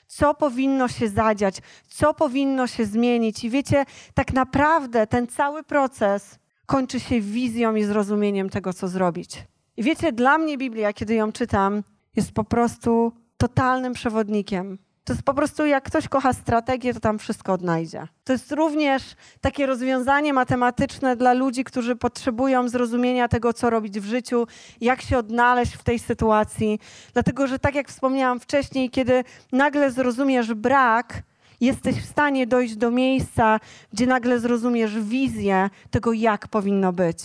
Co 0.07 0.35
powinno 0.35 0.88
się 0.88 1.09
zadziać, 1.09 1.59
co 1.88 2.14
powinno 2.14 2.67
się 2.67 2.85
zmienić. 2.85 3.45
I 3.45 3.51
wiecie, 3.51 3.85
tak 4.14 4.33
naprawdę 4.33 5.07
ten 5.07 5.27
cały 5.27 5.62
proces 5.62 6.38
kończy 6.67 7.01
się 7.01 7.21
wizją 7.21 7.75
i 7.75 7.85
zrozumieniem 7.85 8.51
tego, 8.51 8.73
co 8.73 8.88
zrobić. 8.88 9.45
I 9.77 9.83
wiecie, 9.83 10.12
dla 10.12 10.38
mnie 10.38 10.59
Biblia, 10.59 10.93
kiedy 10.93 11.14
ją 11.14 11.33
czytam, 11.33 11.83
jest 12.17 12.33
po 12.33 12.45
prostu 12.45 13.12
totalnym 13.37 13.93
przewodnikiem 13.93 14.79
to 15.05 15.12
jest 15.12 15.23
po 15.23 15.35
prostu, 15.35 15.67
jak 15.67 15.85
ktoś 15.85 16.09
kocha 16.09 16.33
strategię, 16.33 16.95
to 16.95 17.01
tam 17.01 17.19
wszystko 17.19 17.53
odnajdzie. 17.53 18.07
To 18.25 18.33
jest 18.33 18.53
również 18.53 19.03
takie 19.40 19.67
rozwiązanie 19.67 20.33
matematyczne 20.33 21.17
dla 21.17 21.33
ludzi, 21.33 21.64
którzy 21.64 21.97
potrzebują 21.97 22.69
zrozumienia 22.69 23.29
tego, 23.29 23.53
co 23.53 23.71
robić 23.71 24.01
w 24.01 24.05
życiu, 24.05 24.47
jak 24.81 25.03
się 25.03 25.19
odnaleźć 25.19 25.75
w 25.75 25.83
tej 25.83 25.99
sytuacji. 25.99 26.81
Dlatego, 27.12 27.47
że 27.47 27.59
tak 27.59 27.75
jak 27.75 27.88
wspomniałam 27.88 28.40
wcześniej, 28.40 28.90
kiedy 28.90 29.25
nagle 29.53 29.90
zrozumiesz 29.90 30.55
brak, 30.55 31.23
jesteś 31.61 31.97
w 31.97 32.07
stanie 32.07 32.47
dojść 32.47 32.77
do 32.77 32.90
miejsca, 32.90 33.61
gdzie 33.93 34.07
nagle 34.07 34.40
zrozumiesz 34.40 35.01
wizję 35.01 35.71
tego, 35.90 36.12
jak 36.12 36.49
powinno 36.49 36.93
być. 36.93 37.19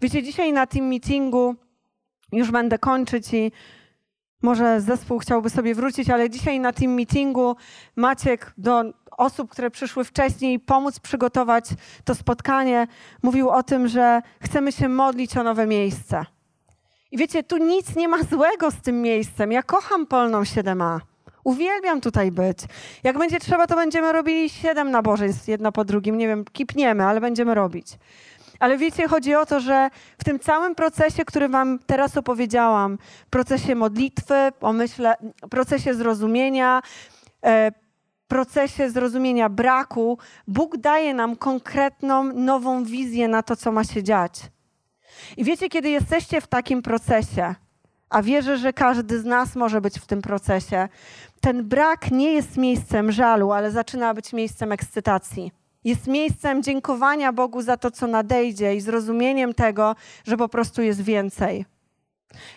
Wiecie, 0.00 0.22
dzisiaj 0.22 0.52
na 0.52 0.66
tym 0.66 0.86
meetingu 0.88 1.54
już 2.32 2.50
będę 2.50 2.78
kończyć 2.78 3.34
i 3.34 3.52
Może 4.44 4.80
zespół 4.80 5.18
chciałby 5.18 5.50
sobie 5.50 5.74
wrócić, 5.74 6.10
ale 6.10 6.30
dzisiaj 6.30 6.60
na 6.60 6.72
team 6.72 6.92
meetingu 6.92 7.56
Maciek 7.96 8.52
do 8.58 8.84
osób, 9.10 9.50
które 9.50 9.70
przyszły 9.70 10.04
wcześniej, 10.04 10.60
pomóc 10.60 11.00
przygotować 11.00 11.64
to 12.04 12.14
spotkanie, 12.14 12.86
mówił 13.22 13.50
o 13.50 13.62
tym, 13.62 13.88
że 13.88 14.22
chcemy 14.40 14.72
się 14.72 14.88
modlić 14.88 15.36
o 15.36 15.42
nowe 15.42 15.66
miejsce. 15.66 16.24
I 17.12 17.18
wiecie, 17.18 17.42
tu 17.42 17.56
nic 17.56 17.96
nie 17.96 18.08
ma 18.08 18.22
złego 18.22 18.70
z 18.70 18.76
tym 18.76 19.02
miejscem. 19.02 19.52
Ja 19.52 19.62
kocham 19.62 20.06
Polną 20.06 20.42
7a. 20.42 20.98
Uwielbiam 21.44 22.00
tutaj 22.00 22.32
być. 22.32 22.58
Jak 23.02 23.18
będzie 23.18 23.40
trzeba, 23.40 23.66
to 23.66 23.76
będziemy 23.76 24.12
robili 24.12 24.50
siedem 24.50 24.90
nabożeństw, 24.90 25.48
jedno 25.48 25.72
po 25.72 25.84
drugim. 25.84 26.18
Nie 26.18 26.28
wiem, 26.28 26.44
kipniemy, 26.52 27.04
ale 27.04 27.20
będziemy 27.20 27.54
robić. 27.54 27.86
Ale 28.64 28.78
wiecie, 28.78 29.08
chodzi 29.08 29.34
o 29.34 29.46
to, 29.46 29.60
że 29.60 29.90
w 30.18 30.24
tym 30.24 30.38
całym 30.38 30.74
procesie, 30.74 31.24
który 31.24 31.48
wam 31.48 31.78
teraz 31.86 32.16
opowiedziałam, 32.16 32.98
procesie 33.30 33.74
modlitwy, 33.74 34.34
pomyśle, 34.58 35.14
procesie 35.50 35.94
zrozumienia, 35.94 36.82
e, 37.44 37.72
procesie 38.28 38.90
zrozumienia 38.90 39.48
braku, 39.48 40.18
Bóg 40.48 40.76
daje 40.76 41.14
nam 41.14 41.36
konkretną, 41.36 42.24
nową 42.24 42.84
wizję 42.84 43.28
na 43.28 43.42
to, 43.42 43.56
co 43.56 43.72
ma 43.72 43.84
się 43.84 44.02
dziać. 44.02 44.40
I 45.36 45.44
wiecie, 45.44 45.68
kiedy 45.68 45.90
jesteście 45.90 46.40
w 46.40 46.46
takim 46.46 46.82
procesie, 46.82 47.54
a 48.10 48.22
wierzę, 48.22 48.56
że 48.56 48.72
każdy 48.72 49.18
z 49.18 49.24
nas 49.24 49.56
może 49.56 49.80
być 49.80 49.98
w 49.98 50.06
tym 50.06 50.22
procesie, 50.22 50.88
ten 51.40 51.68
brak 51.68 52.10
nie 52.10 52.32
jest 52.32 52.56
miejscem 52.56 53.12
żalu, 53.12 53.52
ale 53.52 53.70
zaczyna 53.70 54.14
być 54.14 54.32
miejscem 54.32 54.72
ekscytacji. 54.72 55.63
Jest 55.84 56.06
miejscem 56.06 56.62
dziękowania 56.62 57.32
Bogu 57.32 57.62
za 57.62 57.76
to, 57.76 57.90
co 57.90 58.06
nadejdzie 58.06 58.74
i 58.74 58.80
zrozumieniem 58.80 59.54
tego, 59.54 59.96
że 60.26 60.36
po 60.36 60.48
prostu 60.48 60.82
jest 60.82 61.00
więcej. 61.00 61.64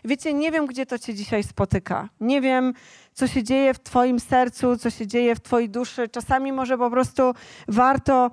Wiecie, 0.06 0.34
nie 0.34 0.52
wiem, 0.52 0.66
gdzie 0.66 0.86
to 0.86 1.00
cię 1.00 1.14
dzisiaj 1.14 1.44
spotyka. 1.44 2.10
Nie 2.20 2.42
wiem, 2.42 2.74
co 3.14 3.28
się 3.28 3.44
dzieje 3.44 3.74
w 3.74 3.80
Twoim 3.80 4.20
sercu, 4.20 4.78
co 4.78 4.90
się 4.90 5.08
dzieje 5.08 5.36
w 5.36 5.40
Twojej 5.40 5.70
duszy. 5.70 6.08
Czasami 6.08 6.52
może 6.52 6.78
po 6.78 6.90
prostu 6.90 7.34
warto 7.68 8.32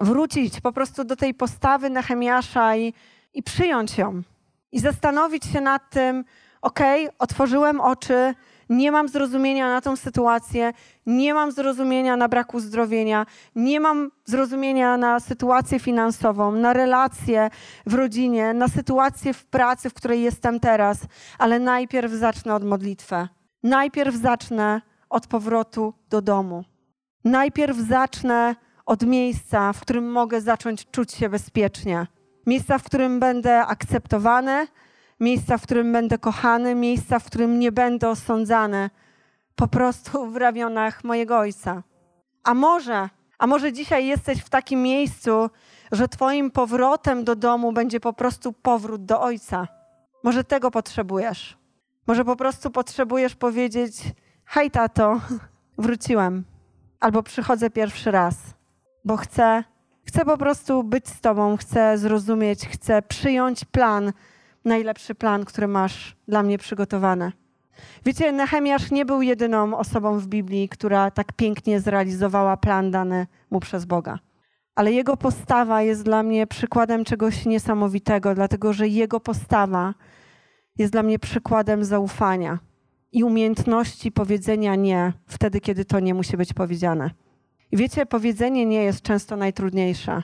wrócić 0.00 0.60
po 0.60 0.72
prostu 0.72 1.04
do 1.04 1.16
tej 1.16 1.34
postawy 1.34 1.90
Nehemiasza 1.90 2.76
i, 2.76 2.94
i 3.34 3.42
przyjąć 3.42 3.98
ją. 3.98 4.22
I 4.72 4.80
zastanowić 4.80 5.44
się 5.44 5.60
nad 5.60 5.90
tym, 5.90 6.24
okej, 6.62 7.06
okay, 7.06 7.18
otworzyłem 7.18 7.80
oczy, 7.80 8.34
nie 8.68 8.92
mam 8.92 9.08
zrozumienia 9.08 9.68
na 9.68 9.80
tą 9.80 9.96
sytuację, 9.96 10.72
nie 11.06 11.34
mam 11.34 11.52
zrozumienia 11.52 12.16
na 12.16 12.28
brak 12.28 12.54
uzdrowienia, 12.54 13.26
nie 13.54 13.80
mam 13.80 14.10
zrozumienia 14.24 14.96
na 14.96 15.20
sytuację 15.20 15.78
finansową, 15.78 16.52
na 16.52 16.72
relacje 16.72 17.50
w 17.86 17.94
rodzinie, 17.94 18.54
na 18.54 18.68
sytuację 18.68 19.32
w 19.34 19.46
pracy, 19.46 19.90
w 19.90 19.94
której 19.94 20.22
jestem 20.22 20.60
teraz, 20.60 20.98
ale 21.38 21.58
najpierw 21.58 22.12
zacznę 22.12 22.54
od 22.54 22.64
modlitwy. 22.64 23.28
Najpierw 23.62 24.14
zacznę 24.14 24.80
od 25.10 25.26
powrotu 25.26 25.94
do 26.10 26.22
domu. 26.22 26.64
Najpierw 27.24 27.76
zacznę 27.76 28.56
od 28.86 29.02
miejsca, 29.02 29.72
w 29.72 29.80
którym 29.80 30.12
mogę 30.12 30.40
zacząć 30.40 30.90
czuć 30.90 31.12
się 31.12 31.28
bezpiecznie. 31.28 32.06
Miejsca, 32.46 32.78
w 32.78 32.84
którym 32.84 33.20
będę 33.20 33.66
akceptowany, 33.66 34.66
miejsca, 35.20 35.58
w 35.58 35.62
którym 35.62 35.92
będę 35.92 36.18
kochany, 36.18 36.74
miejsca, 36.74 37.18
w 37.18 37.24
którym 37.24 37.58
nie 37.58 37.72
będę 37.72 38.08
osądzany, 38.08 38.90
po 39.54 39.68
prostu 39.68 40.30
w 40.30 40.36
ramionach 40.36 41.04
mojego 41.04 41.38
Ojca. 41.38 41.82
A 42.44 42.54
może, 42.54 43.08
a 43.38 43.46
może 43.46 43.72
dzisiaj 43.72 44.06
jesteś 44.06 44.38
w 44.38 44.50
takim 44.50 44.82
miejscu, 44.82 45.50
że 45.92 46.08
Twoim 46.08 46.50
powrotem 46.50 47.24
do 47.24 47.36
domu 47.36 47.72
będzie 47.72 48.00
po 48.00 48.12
prostu 48.12 48.52
powrót 48.52 49.04
do 49.04 49.20
Ojca. 49.20 49.68
Może 50.24 50.44
tego 50.44 50.70
potrzebujesz. 50.70 51.58
Może 52.06 52.24
po 52.24 52.36
prostu 52.36 52.70
potrzebujesz 52.70 53.34
powiedzieć: 53.34 53.94
Hej, 54.44 54.70
tato, 54.70 55.20
wróciłem. 55.78 56.44
Albo 57.00 57.22
przychodzę 57.22 57.70
pierwszy 57.70 58.10
raz, 58.10 58.36
bo 59.04 59.16
chcę, 59.16 59.64
chcę 60.04 60.24
po 60.24 60.38
prostu 60.38 60.84
być 60.84 61.08
z 61.08 61.20
Tobą, 61.20 61.56
chcę 61.56 61.98
zrozumieć, 61.98 62.68
chcę 62.68 63.02
przyjąć 63.02 63.64
plan, 63.64 64.12
najlepszy 64.68 65.14
plan, 65.14 65.44
który 65.44 65.68
masz 65.68 66.16
dla 66.28 66.42
mnie 66.42 66.58
przygotowany. 66.58 67.32
Wiecie, 68.04 68.32
Nehemiasz 68.32 68.90
nie 68.90 69.04
był 69.04 69.22
jedyną 69.22 69.78
osobą 69.78 70.18
w 70.18 70.26
Biblii, 70.26 70.68
która 70.68 71.10
tak 71.10 71.32
pięknie 71.32 71.80
zrealizowała 71.80 72.56
plan 72.56 72.90
dany 72.90 73.26
mu 73.50 73.60
przez 73.60 73.84
Boga. 73.84 74.18
Ale 74.74 74.92
jego 74.92 75.16
postawa 75.16 75.82
jest 75.82 76.02
dla 76.02 76.22
mnie 76.22 76.46
przykładem 76.46 77.04
czegoś 77.04 77.46
niesamowitego, 77.46 78.34
dlatego 78.34 78.72
że 78.72 78.88
jego 78.88 79.20
postawa 79.20 79.94
jest 80.76 80.92
dla 80.92 81.02
mnie 81.02 81.18
przykładem 81.18 81.84
zaufania 81.84 82.58
i 83.12 83.24
umiejętności 83.24 84.12
powiedzenia 84.12 84.74
nie 84.74 85.12
wtedy, 85.26 85.60
kiedy 85.60 85.84
to 85.84 86.00
nie 86.00 86.14
musi 86.14 86.36
być 86.36 86.52
powiedziane. 86.52 87.10
I 87.72 87.76
wiecie, 87.76 88.06
powiedzenie 88.06 88.66
nie 88.66 88.82
jest 88.82 89.02
często 89.02 89.36
najtrudniejsze 89.36 90.22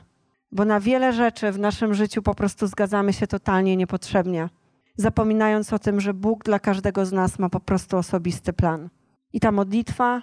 bo 0.54 0.64
na 0.64 0.80
wiele 0.80 1.12
rzeczy 1.12 1.52
w 1.52 1.58
naszym 1.58 1.94
życiu 1.94 2.22
po 2.22 2.34
prostu 2.34 2.66
zgadzamy 2.66 3.12
się 3.12 3.26
totalnie 3.26 3.76
niepotrzebnie, 3.76 4.48
zapominając 4.96 5.72
o 5.72 5.78
tym, 5.78 6.00
że 6.00 6.14
Bóg 6.14 6.44
dla 6.44 6.58
każdego 6.58 7.06
z 7.06 7.12
nas 7.12 7.38
ma 7.38 7.48
po 7.48 7.60
prostu 7.60 7.96
osobisty 7.96 8.52
plan. 8.52 8.88
I 9.32 9.40
ta 9.40 9.52
modlitwa, 9.52 10.22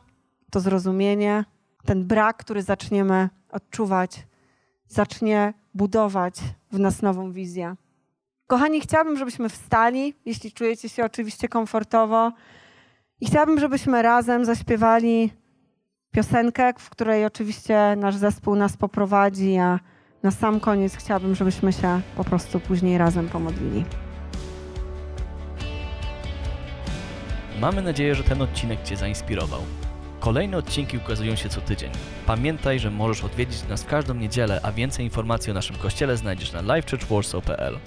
to 0.51 0.59
zrozumienie, 0.59 1.45
ten 1.85 2.07
brak, 2.07 2.37
który 2.37 2.61
zaczniemy 2.61 3.29
odczuwać, 3.49 4.27
zacznie 4.87 5.53
budować 5.73 6.39
w 6.71 6.79
nas 6.79 7.01
nową 7.01 7.31
wizję. 7.31 7.75
Kochani, 8.47 8.81
chciałabym, 8.81 9.17
żebyśmy 9.17 9.49
wstali, 9.49 10.13
jeśli 10.25 10.51
czujecie 10.51 10.89
się 10.89 11.05
oczywiście 11.05 11.47
komfortowo, 11.47 12.31
i 13.21 13.25
chciałabym, 13.25 13.59
żebyśmy 13.59 14.01
razem 14.01 14.45
zaśpiewali 14.45 15.31
piosenkę, 16.11 16.73
w 16.77 16.89
której 16.89 17.25
oczywiście 17.25 17.95
nasz 17.97 18.15
zespół 18.15 18.55
nas 18.55 18.77
poprowadzi, 18.77 19.57
a 19.57 19.79
na 20.23 20.31
sam 20.31 20.59
koniec 20.59 20.95
chciałabym, 20.95 21.35
żebyśmy 21.35 21.73
się 21.73 22.01
po 22.15 22.23
prostu 22.23 22.59
później 22.59 22.97
razem 22.97 23.29
pomodlili. 23.29 23.85
Mamy 27.59 27.81
nadzieję, 27.81 28.15
że 28.15 28.23
ten 28.23 28.41
odcinek 28.41 28.83
Cię 28.83 28.97
zainspirował. 28.97 29.61
Kolejne 30.19 30.57
odcinki 30.57 30.97
ukazują 30.97 31.35
się 31.35 31.49
co 31.49 31.61
tydzień. 31.61 31.91
Pamiętaj, 32.25 32.79
że 32.79 32.91
możesz 32.91 33.23
odwiedzić 33.23 33.67
nas 33.67 33.83
w 33.83 33.87
każdą 33.87 34.13
niedzielę, 34.13 34.59
a 34.63 34.71
więcej 34.71 35.05
informacji 35.05 35.51
o 35.51 35.53
naszym 35.53 35.75
kościele 35.75 36.17
znajdziesz 36.17 36.53
na 36.53 36.61
livechurchwarsaw.pl. 36.61 37.77